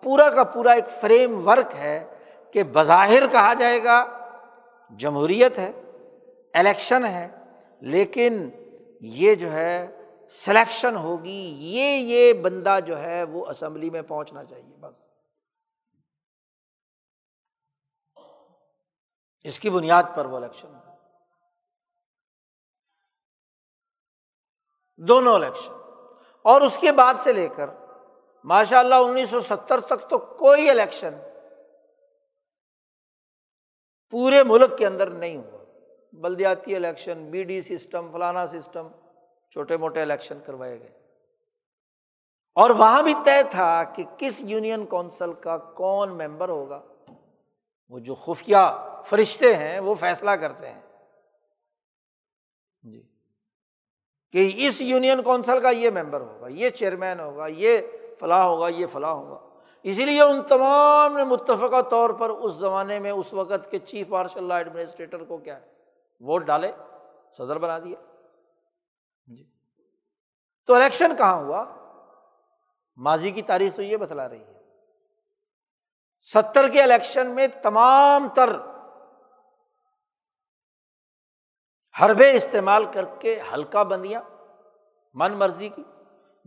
[0.03, 2.19] پورا کا پورا ایک فریم ورک ہے
[2.53, 4.27] کہ بظاہر کہا جائے گا
[4.97, 5.73] جمہوریت ہے،
[6.55, 7.45] الیکشن ہے،
[7.81, 8.51] لیکن
[9.01, 14.77] یہ جو ہے سلیکشن ہوگی، یہ یہ بندہ جو ہے وہ اسمبلی میں پہنچنا چاہیے
[14.77, 15.07] بس۔
[19.43, 20.69] اس کی بنیاد پر وہ الیکشن
[24.97, 25.86] دونوں الیکشن۔
[26.47, 27.71] اور اس کے بعد سے لے کر
[28.45, 31.15] ماشاء اللہ انیس سو ستر تک تو کوئی الیکشن
[34.11, 35.65] پورے ملک کے اندر نہیں ہوا۔
[36.13, 38.89] بلدیاتی الیکشن، بی ڈی سسٹم، فلانا سسٹم،
[39.51, 40.91] چھوٹے موٹے الیکشن کروائے گئے۔
[42.55, 46.83] اور وہاں بھی طے تھا کہ کس یونین کونسل کا کون ممبر ہوگا۔
[47.89, 50.83] وہ جو خفیہ فرشتے ہیں وہ فیصلہ کرتے ہیں
[52.83, 53.03] جی
[54.37, 57.79] کہ اس یونین کونسل کا یہ ممبر ہوگا، یہ چیئرمین ہوگا، یہ
[58.21, 59.41] فلاں ہوگا، یہ فلاں ہوگا۔
[59.83, 64.09] اسی لیے ان تمام نے متفقہ طور پر اس زمانے میں، اس وقت کے چیف
[64.09, 65.67] مارشل لا ایڈمنسٹریٹر کو کیا ہے؟
[66.21, 66.73] ووٹ ڈالے،
[67.37, 67.97] صدر بنا دیا۔
[69.27, 69.45] جی۔
[70.67, 71.65] تو الیکشن کہاں ہوا؟
[72.97, 74.53] ماضی کی تاریخ تو یہ بتلا رہی ہے۔
[76.23, 78.57] ستر کے الیکشن میں تمام تر
[82.03, 84.21] حربے استعمال کر کے ہلکا بندیاں،
[85.15, 85.83] من مرضی کی،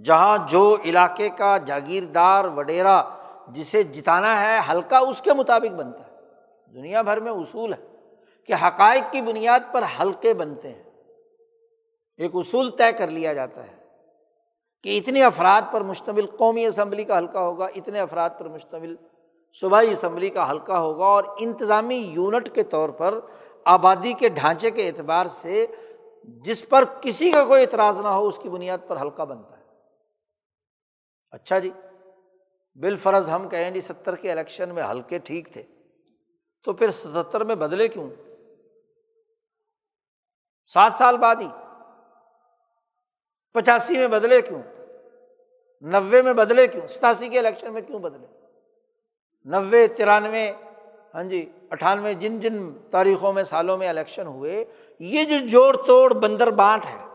[0.04, 3.04] جہاں جو علاقے کا جاگیردار وڈیرا
[3.48, 6.16] جسے جتانا ہے ہلکا اس کے مطابق بنتا ہے۔
[6.74, 7.88] دنیا بھر میں اصول ہے
[8.46, 10.84] کہ حقائق کی بنیاد پر حلقے بنتے ہیں۔
[12.18, 13.76] ایک اصول طے کر لیا جاتا ہے
[14.84, 18.96] کہ اتنے افراد پر مشتمل قومی اسمبلی کا حلقہ ہوگا، اتنے افراد پر مشتمل
[19.54, 23.20] صوبائی اسمبلی کا حلقہ ہوگا اور انتظامی یونٹ کے طور پر
[23.70, 25.66] آبادی کے ڈھانچے کے اعتبار سے
[26.24, 29.64] جس پر کسی کا کوئی اعتراض نہ ہو، اس کی بنیاد پر حلقہ بنتا ہے۔
[31.32, 31.72] اچھا جی
[32.76, 35.64] بال فرض ہم کہیں جی ستر کے الیکشن میں حلقے ٹھیک تھے،
[36.64, 38.10] تو پھر ستر میں بدلے کیوں؟
[40.68, 41.48] سات سال بعد ہی۔
[43.54, 44.62] پچاسی میں بدلے کیوں؟
[45.82, 48.28] نوے میں بدلے کیوں؟ ستاسی کے الیکشن میں کیوں بدلے؟
[49.44, 50.52] نوے، ترانوے
[51.14, 54.66] ہاں جی اٹھانوے جن جن تاریخوں میں، سالوں میں الیکشن ہوئے،
[55.00, 57.06] یہ جو جوڑ توڑ بندر بانٹ ہے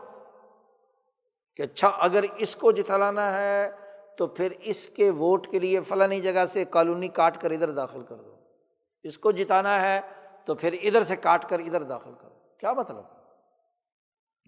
[1.55, 3.71] کہ اچھا اگر اس کو جتلانا ہے
[4.17, 8.03] تو پھر اس کے ووٹ کے لیے فلانی جگہ سے کالونی کاٹ کر ادھر داخل
[8.03, 8.35] کر دو۔
[9.03, 10.01] اس کو جتانا ہے
[10.45, 13.03] تو پھر ادھر سے کاٹ کر ادھر داخل کرو۔ کیا مطلب؟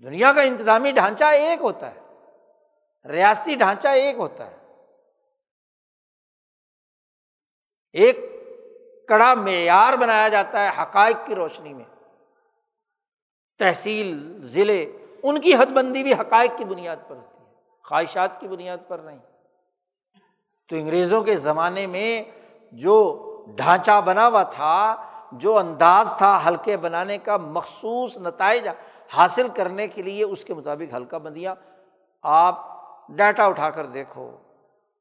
[0.03, 1.99] دنیا کا انتظامی ڈھانچہ ایک ہوتا ہے،
[3.05, 4.55] ریاستی ڈھانچہ ایک ہوتا ہے۔
[7.93, 8.36] ایک
[9.07, 11.85] کڑا معیار بنایا جاتا ہے حقائق کی روشنی میں۔
[13.59, 14.83] تحصیل، ضلع،
[15.23, 17.53] ان کی حد بندی بھی حقائق کی بنیاد پر ہوتی ہے،
[17.83, 19.17] خواہشات کی بنیاد پر نہیں۔
[20.69, 22.23] تو انگریزوں کے زمانے میں
[22.71, 24.95] جو ڈھانچہ بنا ہوا تھا،
[25.31, 28.67] جو انداز تھا ہلکے بنانے کا، مخصوص نتائج
[29.13, 31.55] حاصل کرنے کے لیے اس کے مطابق ہلکا بندیاں،
[32.23, 32.65] آپ
[33.09, 34.37] ڈیٹا اٹھا کر دیکھو۔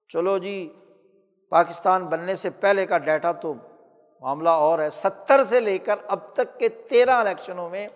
[0.09, 0.73] چلو جی
[1.51, 3.55] پاکستان بننے سے پہلے کا ڈیٹا تو
[4.21, 7.89] معاملہ اور ہے۔ ستر سے لے کر اب تک کے تیرہ الیکشنوں میں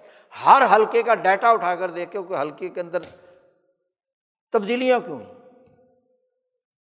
[0.45, 2.99] ہر حلقے کا ڈیٹا اٹھا کر دیکھو کہ حلقے کے اندر
[4.51, 5.41] تبدیلیاں کیوں ہوئی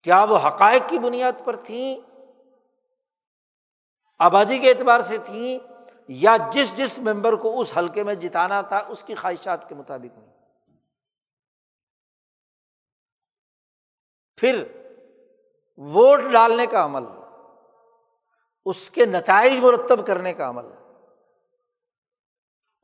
[0.03, 2.01] کیا وہ حقائق کی بنیاد پر تھیں؟
[4.18, 5.59] آبادی کے اعتبار سے تھیں
[6.09, 10.18] یا جس جس ممبر کو اس حلقے میں جتانا تھا، اس کی خواہشات کے مطابق
[10.18, 10.30] ہوئی۔
[14.36, 14.64] پھر
[15.76, 17.20] ووٹ ڈالنے کا عمل۔
[18.65, 20.65] اس کے نتائج مرتب کرنے کا عمل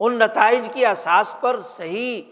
[0.01, 2.23] ان نتائج کی احساس پر صحیح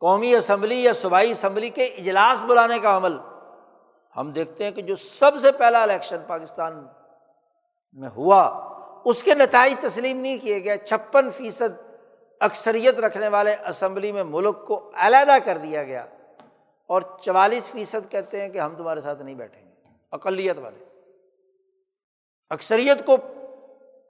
[0.00, 3.16] قومی اسمبلی یا صوبائی اسمبلی کے اجلاس بلانے کا عمل۔
[4.16, 6.86] ہم دیکھتے ہیں کہ جو سب سے پہلا الیکشن پاکستان
[7.92, 8.70] میں ہوا،
[9.04, 11.96] اس کے نتائج تسلیم نہیں کیے گئے۔ چھپن فیصد
[12.40, 16.06] اکثریت رکھنے والے اسمبلی میں ملک کو علیحدہ کر دیا گیا۔
[16.86, 19.72] اور چوالیس فیصد کہتے ہیں کہ ہم تمہارے ساتھ نہیں بیٹھیں گے۔
[20.12, 20.93] اقلیت والے۔
[22.50, 23.16] اکثریت کو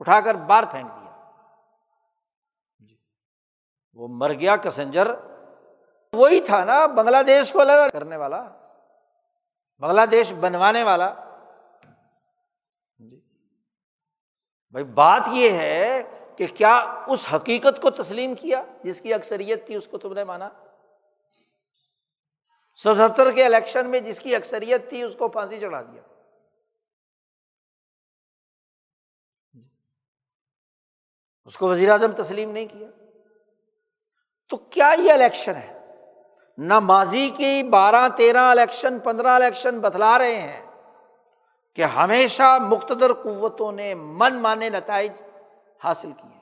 [0.01, 1.31] اٹھا کر باہر پھینک دیا۔
[2.79, 2.97] جی۔
[3.95, 5.07] وہ مر گیا کسنجر۔
[6.13, 8.49] وہی تھا نا بنگلہ دیش کو الگ کرنے والا۔
[9.79, 11.15] بنگلہ دیش بنوانے والا۔
[12.99, 13.21] جی۔
[14.71, 16.03] بھائی بات یہ ہے
[16.37, 20.25] کہ کیا اس حقیقت کو تسلیم کیا جس کی اکثریت تھی اس کو تم نے
[20.25, 20.49] مانا؟
[22.77, 26.03] ستہتر کے الیکشن میں جس کی اکثریت تھی اس کو پھانسی چڑھا دیا۔
[31.47, 32.89] اس کو وزیر اعظم تسلیم نہیں کیا۔
[34.49, 35.79] تو کیا یہ الیکشن ہے؟
[36.59, 40.67] نہ ماضی کی بارہ تیرہ الیکشن، پندرہ الیکشن بتلا رہے ہیں
[41.75, 45.13] کہ ہمیشہ مقتدر قوتوں نے من مانے نتائج
[45.85, 46.41] حاصل کیے۔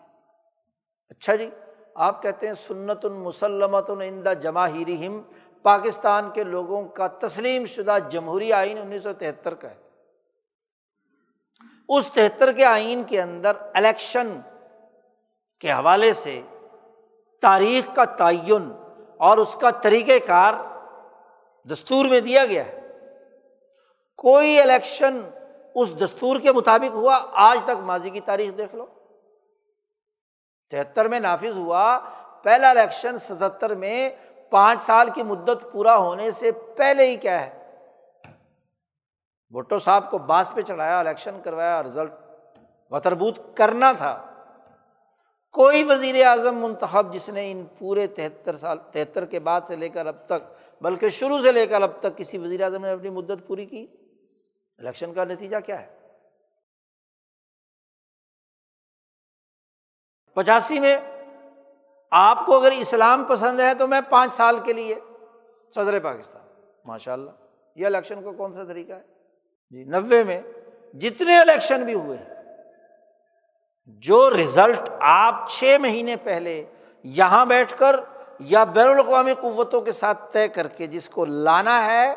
[1.09, 1.50] اچھا جی
[1.94, 5.22] آپ کہتے ہیں سنت المسلمت الدا جماہیری ہم
[5.62, 9.76] پاکستان کے لوگوں کا تسلیم شدہ جمہوری آئین انیس سو تہتر کا ہے۔
[11.88, 14.40] اس تہتر کے آئین کے اندر الیکشن
[15.62, 16.42] کے حوالے سے
[17.40, 18.72] تاریخ کا تعین
[19.18, 20.54] اور اس کا طریقۂ کار
[21.72, 22.80] دستور میں دیا گیا ہے۔
[24.16, 25.20] کوئی الیکشن
[25.74, 28.86] اس دستور کے مطابق ہوا، آج تک ماضی کی تاریخ دیکھ لو۔
[30.70, 31.98] تہتر میں نافذ ہوا،
[32.42, 34.10] پہلا الیکشن ستہتر میں
[34.50, 37.64] پانچ سال کی مدت پورا ہونے سے پہلے ہی کیا ہے۔
[39.50, 42.12] بھٹو صاحب کو بانس پہ چڑھایا، الیکشن کروایا رزلٹ
[42.90, 44.31] وطربوت کرنا تھا۔
[45.53, 49.88] کوئی وزیر اعظم منتخب جس نے ان پورے تہتر سال، تہتر کے بعد سے لے
[49.88, 50.42] کر اب تک،
[50.82, 53.86] بلکہ شروع سے لے کر اب تک کسی وزیر اعظم نے اپنی مدت پوری کی،
[54.78, 55.86] الیکشن کا نتیجہ کیا ہے؟
[60.34, 60.96] پچاسی میں
[62.11, 64.94] آپ کو اگر اسلام پسند ہے تو میں پانچ سال کے لیے
[65.74, 66.42] صدر پاکستان
[66.86, 67.30] ماشاء اللہ
[67.74, 69.03] یہ الیکشن کا کون سا طریقہ ہے؟
[69.70, 70.40] جی نوے میں
[70.92, 72.41] جتنے الیکشن بھی ہوئے ہیں
[73.86, 76.64] جو رزلٹ آپ چھ مہینے پہلے
[77.02, 78.00] یہاں بیٹھ کر
[78.38, 82.14] یا بین الاقوامی قوتوں کے ساتھ طے کر کے جس کو لانا ہے،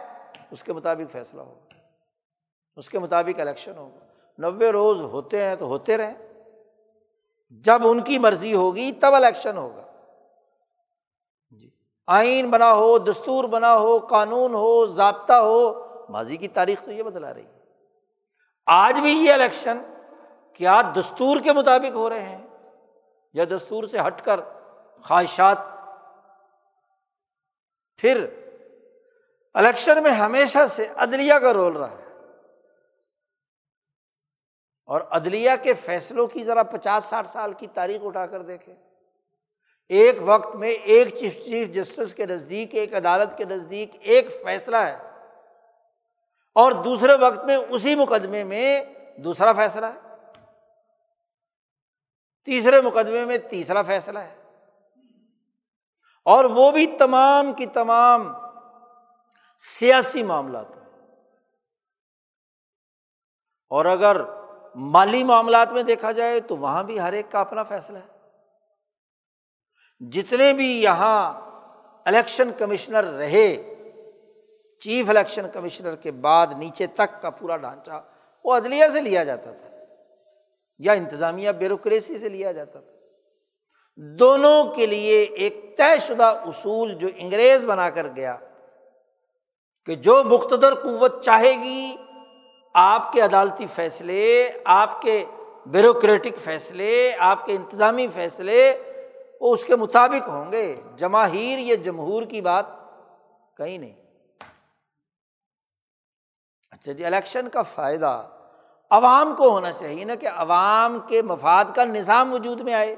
[0.51, 1.75] اس کے مطابق فیصلہ ہوگا۔
[2.75, 3.99] اس کے مطابق الیکشن ہوگا۔
[4.37, 6.13] نوے روز ہوتے ہیں تو ہوتے رہیں۔
[7.49, 9.81] جب ان کی مرضی ہوگی تب الیکشن ہوگا۔
[11.51, 11.69] جی۔
[12.07, 17.03] آئین بنا ہو، دستور بنا ہو، قانون ہو، ضابطہ ہو، ماضی کی تاریخ تو یہ
[17.03, 17.59] بدلا رہی ہے۔
[18.65, 19.77] آج بھی یہ الیکشن
[20.55, 22.47] کیا دستور کے مطابق ہو رہے ہیں
[23.33, 24.39] یا دستور سے ہٹ کر
[25.03, 25.57] خواہشات؟
[27.97, 28.27] پھر
[29.53, 32.05] الیکشن میں ہمیشہ سے عدلیہ کا رول رہا ہے۔
[34.85, 38.73] اور عدلیہ کے فیصلوں کی ذرا پچاس ساٹھ سال کی تاریخ اٹھا کر دیکھے
[39.89, 44.77] ایک وقت میں ایک چیف چیف جسٹس کے نزدیک، ایک عدالت کے نزدیک ایک فیصلہ
[44.77, 44.97] ہے۔
[46.55, 48.83] اور دوسرے وقت میں اسی مقدمے میں
[49.17, 50.04] دوسرا فیصلہ ہے۔
[52.45, 54.35] تیسرے مقدمے میں تیسرا فیصلہ ہے۔
[56.25, 58.33] اور وہ بھی تمام کی تمام
[59.57, 60.85] سیاسی معاملات میں۔
[63.69, 64.21] اور اگر
[64.75, 68.15] مالی معاملات میں دیکھا جائے تو وہاں بھی ہر ایک کا اپنا فیصلہ ہے۔
[69.99, 71.41] جتنے بھی یہاں
[72.05, 73.75] الیکشن کمشنر رہے،
[74.79, 78.05] چیف الیکشن کمشنر کے بعد نیچے تک کا پورا ڈھانچہ
[78.43, 79.74] وہ عدلیہ سے لیا جاتا تھا۔
[80.79, 82.91] یا انتظامیہ بیوروکریسی سے لیا جاتا تھا۔
[83.97, 88.37] دونوں کے لیے ایک طے شدہ اصول جو انگریز بنا کر گیا
[89.85, 91.95] کہ جو مقتدر قوت چاہے گی،
[92.73, 95.25] آپ کے عدالتی فیصلے، آپ کے
[95.65, 98.81] بیوروکریٹک فیصلے، آپ کے انتظامی فیصلے،
[99.41, 102.65] وہ اس کے مطابق ہوں گے۔ جماہیر یا جمہور کی بات
[103.57, 103.95] کہیں نہیں۔
[106.71, 108.34] اچھا جی الیکشن کا فائدہ۔
[108.89, 112.95] عوام کو ہونا چاہیے نا کہ عوام کے مفاد کا نظام وجود میں آئے۔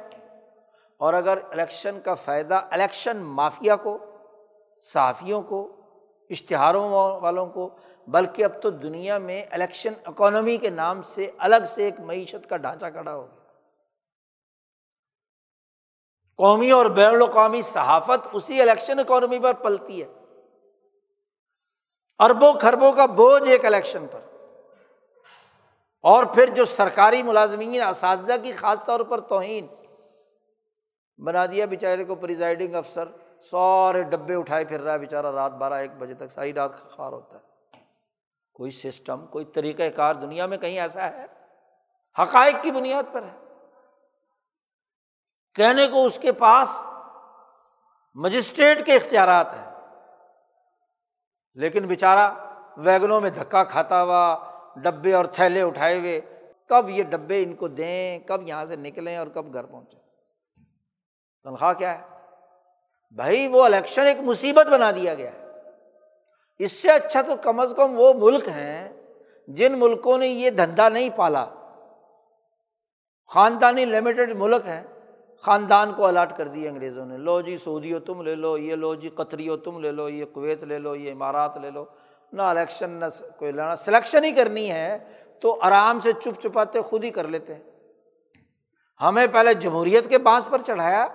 [0.98, 3.98] اور اگر الیکشن کا فائدہ الیکشن مافیا کو،
[4.82, 5.72] صحافیوں کو،
[6.30, 6.90] اشتہاروں
[7.22, 7.70] والوں کو،
[8.08, 12.58] بلکہ اب تو دنیا میں الیکشن اکانومی کے نام سے الگ سے ایک معیشت کا
[12.58, 13.44] ڈھانچہ کھڑا ہو گیا۔
[16.38, 20.08] قومی اور بین الاقوامی صحافت اسی الیکشن اکانومی پر پلتی ہے۔
[22.20, 24.20] اربوں خربوں کا بوجھ ایک الیکشن پر۔
[26.02, 29.68] اور پھر جو سرکاری ملازمین اساتذہ کی خاص طور پر توہین،
[31.18, 33.08] بنا دیا بیچارے کو پریزائڈنگ افسر
[33.42, 37.12] سارے ڈبے اٹھائے پھر رہا ہے بیچارہ، رات بارہ ایک بجے تک ساری رات خار
[37.12, 37.46] ہوتا ہے۔
[38.54, 41.26] کوئی سسٹم کوئی طریقۂ کار دنیا میں کہیں ایسا ہے؟
[42.22, 43.38] حقائق کی بنیاد پر ہے۔
[45.56, 46.86] کہنے کو اس کے پاس
[48.16, 49.72] مجسٹریٹ کے اختیارات ہیں،
[51.54, 52.34] لیکن بیچارہ
[52.78, 54.38] ویگنوں میں دھکا کھاتا ہوا
[54.82, 56.22] ڈبے اور تھیلے اٹھائے ہوئے،
[56.68, 59.98] کب یہ ڈبے ان کو دیں، کب یہاں سے نکلیں اور کب گھر پہنچے
[61.44, 62.04] تنخواہ کیا ہے؟
[63.12, 65.48] بھائی، وہ الیکشن ایک مصیبت بنا دیا گیا ہے۔
[66.60, 68.90] اس سے اچھا تو کم از کم وہ ملک ہیں
[69.48, 71.46] جن ملکوں نے یہ دھندا نہیں پالا۔
[73.28, 74.84] خاندانی لمیٹڈ ملک ہیں۔
[75.42, 78.76] خاندان کو الاٹ کر دیا انگریزوں نے۔ لو جی سعودی ہو، تم لے لو، یہ
[78.76, 81.86] لو جی قطری ہو، تم لے لو، یہ کویت لے لو، یہ امارات لے لو۔
[82.32, 83.06] نہ الیکشن، نہ
[83.38, 84.98] کوئی لینا سلیکشن ہی کرنی ہے
[85.40, 87.64] تو آرام سے چپ چپاتے خود ہی کر لیتے ہیں۔
[89.02, 91.08] ہمیں پہلے جمہوریت کے بانس پر چڑھایا،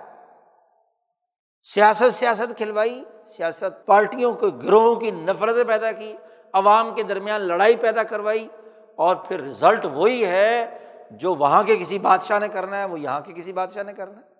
[1.63, 6.15] سیاست سیاست کھلوائی، سیاست پارٹیوں کے گروہوں کی نفرتیں پیدا کی،
[6.53, 8.47] عوام کے درمیان لڑائی پیدا کروائی
[8.95, 10.77] اور پھر رزلٹ وہی ہے
[11.11, 14.17] جو وہاں کے کسی بادشاہ نے کرنا ہے، وہ یہاں کے کسی بادشاہ نے کرنا
[14.17, 14.33] ہے۔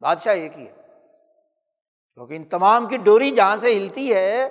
[0.00, 0.72] بادشاہ ایک ہی ہے۔
[2.14, 4.48] کیونکہ ان تمام کی ڈوری جہاں سے ہلتی ہے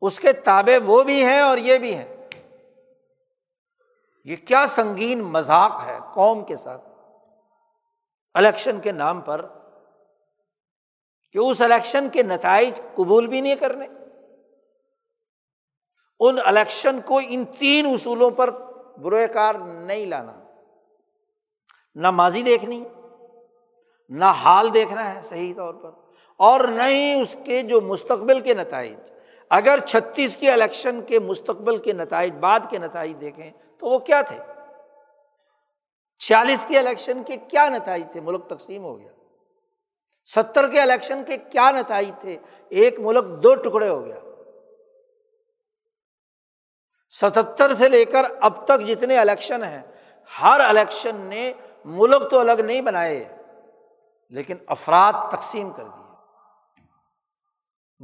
[0.00, 2.16] اس کے تابے وہ بھی ہیں اور یہ بھی ہیں۔
[4.24, 6.88] یہ کیا سنگین مذاق ہے قوم کے ساتھ
[8.34, 9.46] الیکشن کے نام پر
[11.32, 13.86] کہ اس الیکشن کے نتائج قبول بھی نہیں کرنے۔
[16.20, 18.50] ان الیکشن کو ان تین اصولوں پر
[18.98, 20.32] بروئے کار نہیں لانا۔
[21.94, 22.84] نہ ماضی دیکھنی،
[24.08, 25.90] نہ حال دیکھنا ہے صحیح طور پر،
[26.36, 28.98] اور نہ ہی اس کے جو مستقبل کے نتائج۔
[29.50, 34.22] اگر چھتیس کے الیکشن کے مستقبل کے نتائج، بعد کے نتائج دیکھیں تو وہ کیا
[34.22, 34.38] تھے؟
[36.18, 39.12] چھیالیس کے الیکشن کے کیا نتائج تھے؟ ملک تقسیم ہو گیا۔
[40.24, 44.18] ستر کے الیکشن کے کیا نتائج تھے؟ ایک ملک دو ٹکڑے ہو گیا۔
[47.10, 49.82] ستہتر سے لے کر اب تک جتنے الیکشن ہیں،
[50.42, 51.52] ہر الیکشن نے
[51.84, 53.36] ملک تو الگ نہیں بنائے،
[54.28, 56.10] لیکن افراد تقسیم کر دیے۔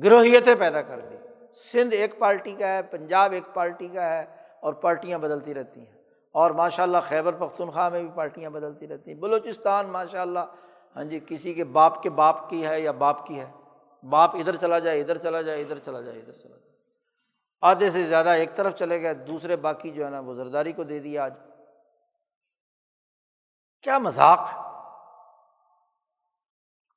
[0.02, 1.16] گروہیتیں پیدا کر دی
[1.56, 4.24] سندھ ایک پارٹی کا ہے، پنجاب ایک پارٹی کا ہے
[4.60, 6.02] اور پارٹیاں بدلتی رہتی ہیں۔
[6.32, 10.38] اور ماشاء اللہ خیبر پختونخوا میں بھی پارٹیاں بدلتی رہتی ہیں۔ بلوچستان ماشاء اللہ
[10.96, 13.52] ہاں جی کسی کے باپ کے باپ کی ہے یا باپ کی ہے۔
[14.02, 16.76] باپ ادھر چلا جائے، ادھر چلا جائے، ادھر چلا جائے، ادھر چلا جائے۔
[17.60, 20.82] آدھے سے زیادہ ایک طرف چلے گئے، دوسرے باقی جو ہے نا، وہ زرداری کو
[20.82, 21.34] دے دیا آج۔
[23.82, 24.60] کیا مذاق ہے؟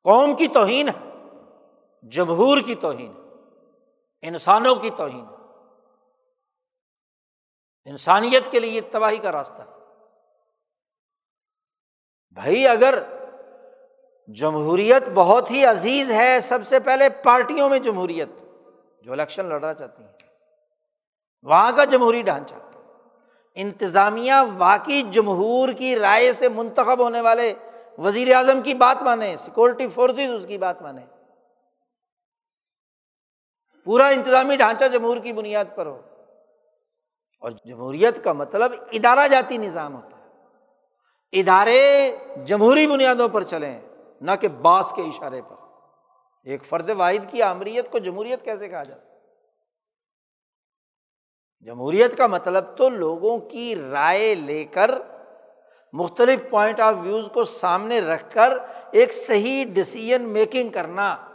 [0.03, 1.25] قوم کی توہین ہے،
[2.03, 3.18] جمہور کی توہین
[4.21, 5.25] انسانوں کی توہین
[7.85, 9.61] انسانیت کے لیے تباہی کا راستہ
[12.33, 13.03] بھائی، اگر
[14.27, 18.29] جمہوریت بہت ہی عزیز ہے، سب سے پہلے پارٹیوں میں جمہوریت،
[19.03, 20.11] جو الیکشن لڑنا چاہتی ہیں،
[21.43, 22.55] وہاں کا جمہوری ڈھانچہ،
[23.55, 27.53] انتظامیہ واقعی جمہور کی رائے سے منتخب ہونے والے
[27.97, 31.05] وزیر اعظم کی بات مانے سیکورٹی فورسز اس کی بات مانے۔
[33.83, 36.01] پورا انتظامی ڈھانچہ جمہور کی بنیاد پر ہو۔
[37.39, 40.19] اور جمہوریت کا مطلب ادارہ جاتی نظام ہوتا ہے۔
[41.31, 42.15] ادارے
[42.45, 43.81] جمہوری بنیادوں پر چلیں،
[44.21, 45.55] نہ کہ باس کے اشارے پر۔
[46.43, 49.09] ایک فرد واحد کی آمریت کو جمہوریت کیسے کہا جاتا
[51.65, 54.91] جمہوریت کا مطلب تو لوگوں کی رائے لے کر،
[55.93, 58.57] مختلف پوائنٹ آف ویوز کو سامنے رکھ کر،
[58.91, 61.28] ایک صحیح ڈسیزن میکنگ کرنا۔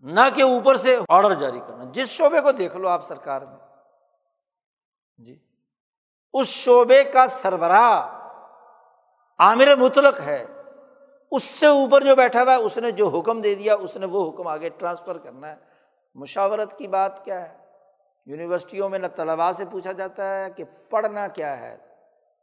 [0.00, 3.56] نہ کہ اوپر سے آڈر جاری کرنا۔ جس شعبے کو دیکھ لو آپ سرکار میں۔
[5.18, 5.38] جی۔
[6.32, 8.16] اس شعبے کا سربراہ
[9.38, 10.46] عامر مطلق ہے۔
[11.30, 14.06] اس سے اوپر جو بیٹھا ہوا ہے، اس نے جو حکم دے دیا، اس نے
[14.06, 15.56] وہ حکم آگے ٹرانسفر کرنا ہے۔
[16.14, 17.58] مشاورت کی بات کیا ہے؟
[18.26, 21.76] یونیورسٹیوں میں نہ طلبا سے پوچھا جاتا ہے کہ پڑھنا کیا ہے؟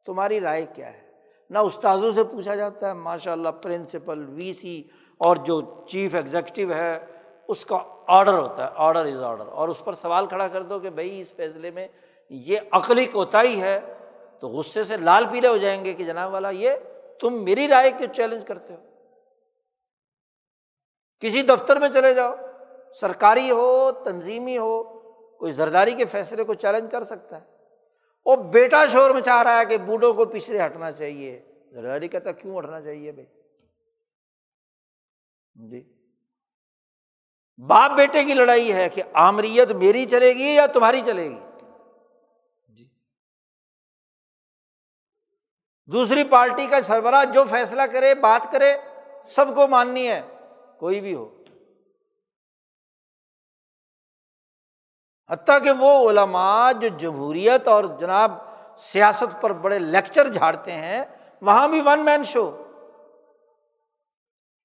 [0.05, 1.11] تمہاری رائے کیا ہے؟
[1.49, 4.84] نہ استاذوں سے پوچھا جاتا ہے۔ ماشاء اللہ پرنسپل، وی سی
[5.17, 7.16] اور جو چیف ایگزیکٹو ہے
[7.48, 10.80] اس کا آڈر ہوتا ہے آڈر از آڈر اور اس پر سوال کھڑا کر دو
[10.80, 11.88] کہ بھائی اس فیصلے میں
[12.30, 13.80] یہ عقلی کوتاہی ہے
[14.40, 16.72] تو غصے سے لال پیلے ہو جائیں گے کہ جناب والا یہ
[17.22, 18.82] تم میری رائے کیوں چیلنج کرتے ہو؟
[21.19, 22.36] کسی دفتر میں چلے جاؤ،
[22.94, 24.84] سرکاری ہو، تنظیمی ہو،
[25.38, 27.45] کوئی زرداری کے فیصلے کو چیلنج کر سکتا ہے۔
[28.26, 31.41] وہ بیٹا شور میں چاہ رہا ہے کہ بوڑھوں کو پچھلے ہٹنا چاہیے۔
[31.72, 33.28] زرداری کہتا کیوں ہٹنا چاہیے بھائی؟
[35.69, 35.97] جی۔
[37.57, 41.39] باپ بیٹے کی لڑائی ہے کہ آمریت میری چلے گی یا تمہاری چلے گی؟
[42.67, 42.85] جی۔
[45.85, 48.77] دوسری پارٹی کا سربراہ جو فیصلہ کرے بات کرے
[49.27, 50.21] سب کو ماننی ہے
[50.79, 51.43] کوئی بھی ہو۔
[55.29, 58.31] حتیٰ کہ وہ علماء جو جمہوریت اور جناب
[58.77, 61.05] سیاست پر بڑے لیکچر جھاڑتے ہیں
[61.41, 62.66] وہاں بھی ون مین شو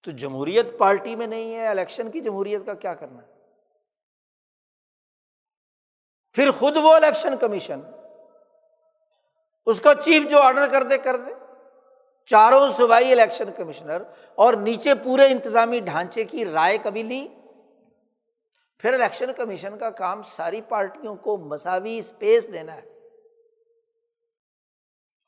[0.03, 3.33] تو جمہوریت پارٹی میں نہیں ہے، الیکشن کی جمہوریت کا کیا کرنا ہے؟
[6.33, 7.81] پھر خود وہ الیکشن کمیشن،
[9.67, 11.33] اس کا چیف جو آرڈر کر دے کر دے۔
[12.27, 14.03] چاروں صوبائی الیکشن کمشنر
[14.35, 17.29] اور نیچے پورے انتظامی ڈھانچے کی رائے کبھی لی۔
[18.79, 23.09] پھر الیکشن کمیشن کا کام ساری پارٹیوں کو مساوی اسپیس دینا ہے۔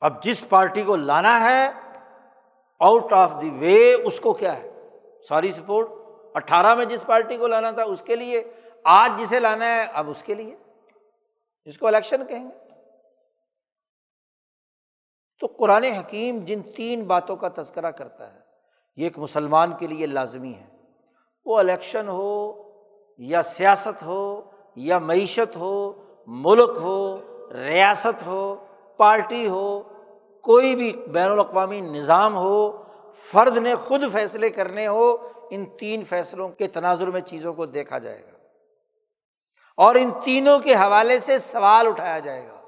[0.01, 1.84] اب جس پارٹی کو لانا ہے
[2.79, 4.71] آؤٹ آف دی وے اس کو کیا ہے
[5.29, 5.87] ساری سپورٹ
[6.33, 8.43] اٹھارہ میں جس پارٹی کو لانا تھا اس کے لیے
[8.83, 10.55] آج جسے لانا ہے اب اس کے لیے
[11.65, 12.65] جس کو الیکشن کہیں گے
[15.39, 18.39] تو قرآن حکیم جن تین باتوں کا تذکرہ کرتا ہے،
[18.95, 20.67] یہ ایک مسلمان کے لیے لازمی ہے۔
[21.45, 22.63] وہ الیکشن ہو،
[23.17, 24.41] یا سیاست ہو،
[24.75, 25.93] یا معیشت ہو،
[26.27, 27.17] ملک ہو،
[27.53, 28.65] ریاست ہو،
[28.97, 29.83] پارٹی ہو
[30.45, 36.47] کوئی بھی بین الاقوامی نظام ہو، فرد نے خود فیصلے کرنے ہو، ان تین فیصلوں
[36.47, 38.37] کے تناظر میں چیزوں کو دیکھا جائے گا۔
[39.77, 42.61] اور ان تینوں کے حوالے سے سوال اٹھایا جائے گا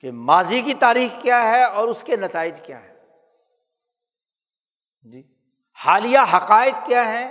[0.00, 2.94] کہ ماضی کی تاریخ کیا ہے اور اس کے نتائج کیا ہے
[5.02, 5.22] جی
[5.84, 7.30] حالیہ حقائق کیا ہیں؟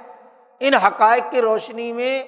[0.60, 2.24] ان حقائق کی روشنی میں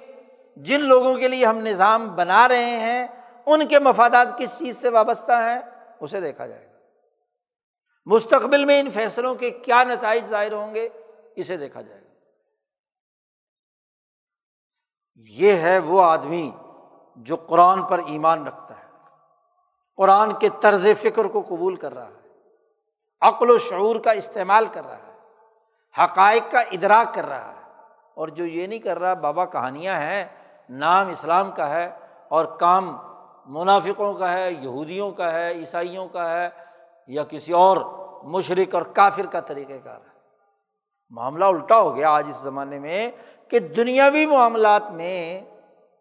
[0.55, 3.07] جن لوگوں کے لیے ہم نظام بنا رہے ہیں،
[3.45, 5.72] ان کے مفادات کس چیز سے وابستہ ہیں؟
[6.03, 6.79] اسے دیکھا جائے گا۔
[8.05, 10.89] مستقبل میں ان فیصلوں کے کیا نتائج ظاہر ہوں گے،
[11.35, 12.07] اسے دیکھا جائے گا۔
[15.15, 16.51] یہ ہے وہ آدمی
[17.15, 18.89] جو قرآن پر ایمان رکھتا ہے۔
[19.97, 22.29] قرآن کے طرز فکر کو قبول کر رہا ہے۔
[23.21, 25.19] عقل و شعور کا استعمال کر رہا ہے۔
[26.03, 27.81] حقائق کا ادراک کر رہا ہے۔
[28.13, 30.25] اور جو یہ نہیں کر رہا، بابا کہانیاں ہیں،
[30.69, 31.97] نام اسلام کا ہے
[32.29, 33.12] اور کام
[33.45, 36.49] منافقوں کا ہے، یہودیوں کا ہے، عیسائیوں کا ہے
[37.07, 37.77] یا کسی اور
[38.23, 40.13] مشرق اور کافر کا طریقہ کار ہے۔
[41.09, 43.11] معاملہ الٹا ہو گیا آج اس زمانے میں
[43.47, 45.41] کہ دنیاوی معاملات میں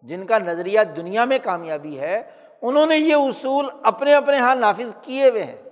[0.02, 2.31] جن کا نظریہ دنیا میں کامیابی ہے،
[2.62, 5.62] انہوں نے یہ اصول اپنے اپنے یہاں نافذ کیے ہوئے ہیں۔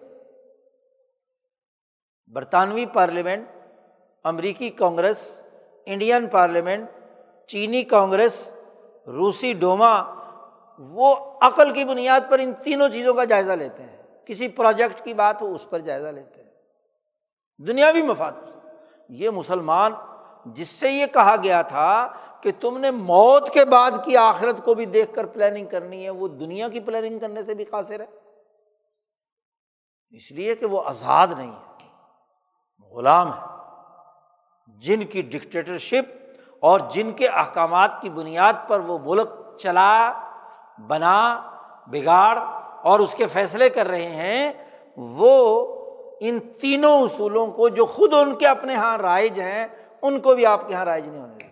[2.29, 3.49] برطانوی پارلیمنٹ،
[4.25, 5.43] امریکی کانگریس،
[5.87, 6.91] انڈین پارلیمنٹ،
[7.49, 8.53] چینی کانگریس،
[9.07, 10.20] روسی ڈوما
[10.81, 13.97] وہ عقل کی بنیاد پر ان تینوں چیزوں کا جائزہ لیتے ہیں۔
[14.27, 16.51] کسی پروجیکٹ کی بات ہو، اس پر جائزہ لیتے ہیں۔
[17.67, 18.33] دنیاوی مفاد۔
[19.09, 19.93] یہ مسلمان،
[20.47, 22.09] جس سے یہ کہا گیا تھا
[22.41, 26.11] کہ تم نے موت کے بعد کی آخرت کو بھی دیکھ کر پلاننگ کرنی ہے،
[26.11, 28.07] وہ دنیا کی پلاننگ کرنے سے بھی قاصر ہے۔
[30.11, 31.87] اس لیے کہ وہ آزاد نہیں ہے،
[32.91, 33.47] غلام ہے۔
[34.81, 36.13] جن کی ڈکٹیٹرشپ
[36.61, 40.13] اور جن کے احکامات کی بنیاد پر وہ ملک چلا
[40.87, 41.41] بنا،
[41.87, 42.39] بگاڑ
[42.83, 44.53] اور اس کے فیصلے کر رہے ہیں،
[44.97, 45.67] وہ
[46.21, 49.69] ان تینوں اصولوں کو جو خود ان کے اپنے یہاں رائج ہیں،
[50.03, 51.51] ان کو بھی آپ کے یہاں رائج نہیں ہونے دیتے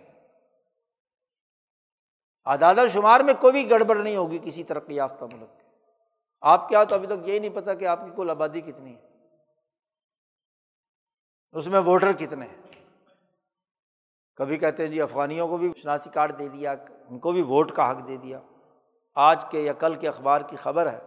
[2.45, 5.49] اعداد و شمار میں کوئی بھی گڑبڑ نہیں ہوگی کسی ترقی یافتہ ملک
[6.41, 8.95] آپ کیا ہاں تو ابھی تک یہی نہیں پتا کہ آپ کی کل آبادی کتنی
[8.95, 9.01] ہے۔
[11.51, 12.85] اس میں ووٹر کتنے ہیں۔
[14.35, 16.75] کبھی کہتے ہیں جی افغانیوں کو بھی شناختی کارڈ دے دیا،
[17.09, 18.39] ان کو بھی ووٹ کا حق دے دیا۔
[19.19, 20.99] آج کے یا کل کے اخبار کی خبر ہے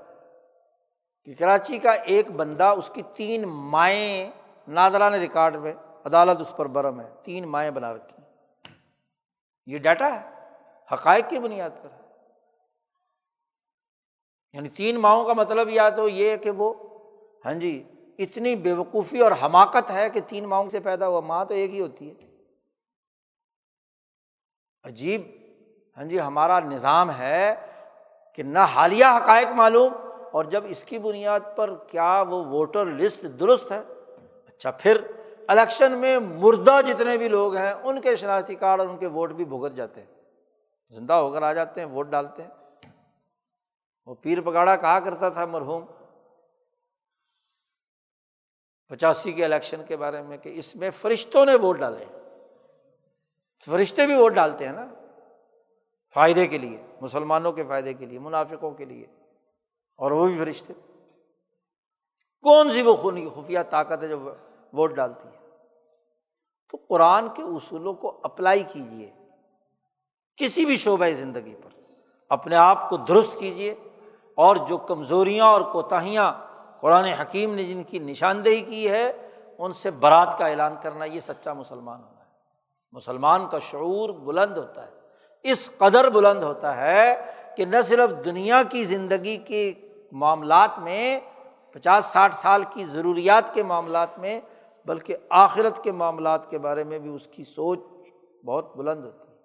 [1.25, 4.31] کہ کراچی کا ایک بندہ، اس کی تین مائیں
[4.69, 5.73] نادرا نے ریکارڈ میں
[6.07, 8.23] عدالت اس پر برم ہے۔ تین مائیں بنا رکھی
[9.67, 10.29] یہ ڈیٹا ہے،
[10.95, 11.89] حقائق کی بنیاد پر
[14.53, 16.75] یعنی تین ماہوں کا مطلب یا تو یہ کہ وہ
[17.45, 17.83] ہاں جی
[18.19, 21.71] اتنی بے وقوفی اور حماقت ہے کہ تین ماہوں سے پیدا ہوا۔ ماں تو ایک
[21.71, 22.15] ہی ہوتی ہے۔
[24.85, 25.23] عجیب
[25.97, 27.55] ہاں جی ہمارا نظام ہے
[28.33, 29.93] کہ نہ حالیہ حقائق معلوم
[30.33, 33.81] اور جب اس کی بنیاد پر کیا وہ ووٹر لسٹ درست ہے؟
[34.47, 35.01] اچھا پھر
[35.49, 39.31] الیکشن میں مردہ جتنے بھی لوگ ہیں، ان کے شناختی کارڈ اور ان کے ووٹ
[39.31, 40.23] بھی بھگت جاتے ہیں۔
[40.91, 42.51] زندہ ہو کر آ جاتے ہیں، ووٹ ڈالتے ہیں۔
[44.07, 45.85] وہ پیر پگاڑا کہا کرتا تھا مرحوم،
[48.89, 52.05] پچاسی کے الیکشن کے بارے میں کہ اس میں فرشتوں نے ووٹ ڈالے۔
[53.67, 55.02] فرشتے بھی ووٹ ڈالتے ہیں نا۔
[56.15, 59.07] فائدے کے لیے، مسلمانوں کے فائدے کے لیے، منافقوں کے لیے،
[59.97, 60.73] اور وہ بھی فرشتے۔
[62.43, 64.21] کون سی وہ خونی، خفیہ طاقت ہے جو
[64.73, 65.49] ووٹ ڈالتی ہے؟
[66.71, 69.13] تو قرآن کے اصولوں کو اپلائی کیجیے
[70.37, 71.81] کسی بھی شعبۂ زندگی پر
[72.29, 73.75] اپنے آپ کو درست کیجیے
[74.35, 76.33] اور جو کمزوریاں اور کوتاہیاں
[76.81, 79.29] قرآن حکیم نے جن کی نشاندہی کی ہے،
[79.59, 82.31] ان سے برات کا اعلان کرنا، یہ سچا مسلمان ہونا ہے۔
[82.93, 85.02] مسلمان کا شعور بلند ہوتا ہے۔
[85.43, 89.73] اس قدر بلند ہوتا ہے کہ نہ صرف دنیا کی زندگی کے
[90.13, 91.21] معاملات میں،
[91.73, 94.41] پچاس، ساٹھ سال کی ضروریات کے معاملات میں،
[94.87, 97.79] بلکہ آخرت کے معاملات کے بارے میں بھی اس کی سوچ
[98.45, 99.39] بہت بلند ہوتی ہے۔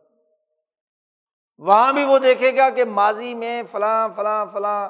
[1.58, 4.90] وہاں بھی وہ دیکھے گا کہ ماضی میں فلاں فلاں فلاں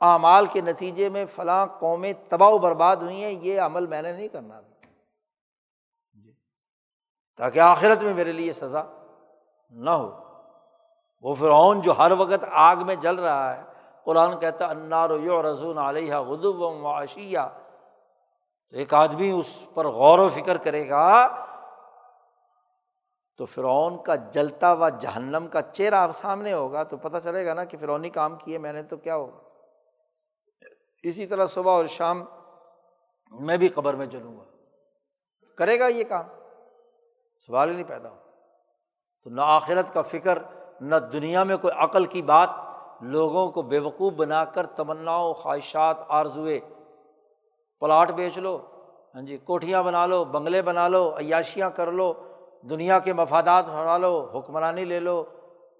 [0.00, 4.12] اعمال کے نتیجے میں فلاں قومیں تباہ و برباد ہوئی ہیں، یہ عمل میں نے
[4.12, 4.74] نہیں کرنا ابھی۔
[6.22, 6.32] جی۔
[7.36, 8.82] تاکہ آخرت میں میرے لیے سزا
[9.70, 10.29] نہ ہو۔
[11.20, 13.62] وہ فرعون جو ہر وقت آگ میں جل رہا ہے،
[14.04, 17.40] قرآن کہتا انار یو رضون علیہ غدب و معاشیہ
[18.68, 21.26] تو ایک آدمی اس پر غور و فکر کرے گا،
[23.36, 27.64] تو فرعون کا جلتا ہوا جہنم کا چہرہ سامنے ہوگا تو پتہ چلے گا نا
[27.64, 29.38] کہ فرونی کام کیے میں نے تو کیا ہوگا۔
[31.02, 32.24] اسی طرح صبح اور شام
[33.40, 34.44] میں بھی قبر میں چلوں گا۔
[35.56, 36.24] کرے گا یہ کام؟
[37.38, 38.16] سوال ہی نہیں پیدا ہو
[39.22, 40.38] تو نہ آخرت کا فکر
[40.80, 42.50] نہ دنیا میں کوئی عقل کی بات،
[43.00, 46.60] لوگوں کو بے وقوف بنا کر تمناؤ خواہشات آرزوئے
[47.80, 48.58] پلاٹ بیچ لو
[49.14, 52.12] ہاں جی کوٹھیاں بنا لو، بنگلے بنا لو، عیاشیاں کر لو،
[52.62, 55.24] دنیا کے مفادات ہٹا لو، حکمرانی لے لو۔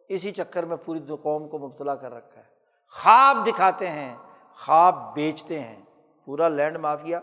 [0.08, 2.46] اسی چکر میں پوری دو قوم کو مبتلا کر رکھا ہے۔
[2.92, 4.16] خواب دکھاتے ہیں،
[4.54, 5.82] خواب بیچتے ہیں۔
[6.24, 7.20] پورا لینڈ مافیا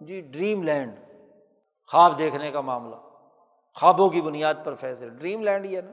[0.00, 0.92] جی ڈریم لینڈ۔
[1.92, 2.96] خواب دیکھنے کا معاملہ۔
[3.74, 5.92] خوابوں کی بنیاد پر فیصلے ڈریم لینڈ ہی ہے نا۔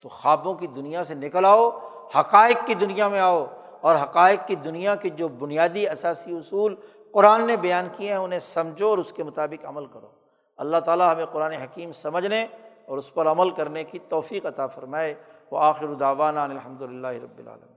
[0.00, 1.70] تو خوابوں کی دنیا سے نکل آؤ،
[2.18, 3.46] حقائق کی دنیا میں آؤ۔
[3.80, 6.74] اور حقائق کی دنیا کے جو بنیادی اثاثی اصول
[7.12, 10.06] قرآن نے بیان کیے ہیں، انہیں سمجھو اور اس کے مطابق عمل کرو۔
[10.56, 12.46] اللہ تعالیٰ ہمیں قرآن حکیم سمجھنے
[12.86, 15.14] اور اس پر عمل کرنے کی توفیق عطا فرمائے۔
[15.50, 17.69] وہ آخر داوانہ الحمد للہ رب العالم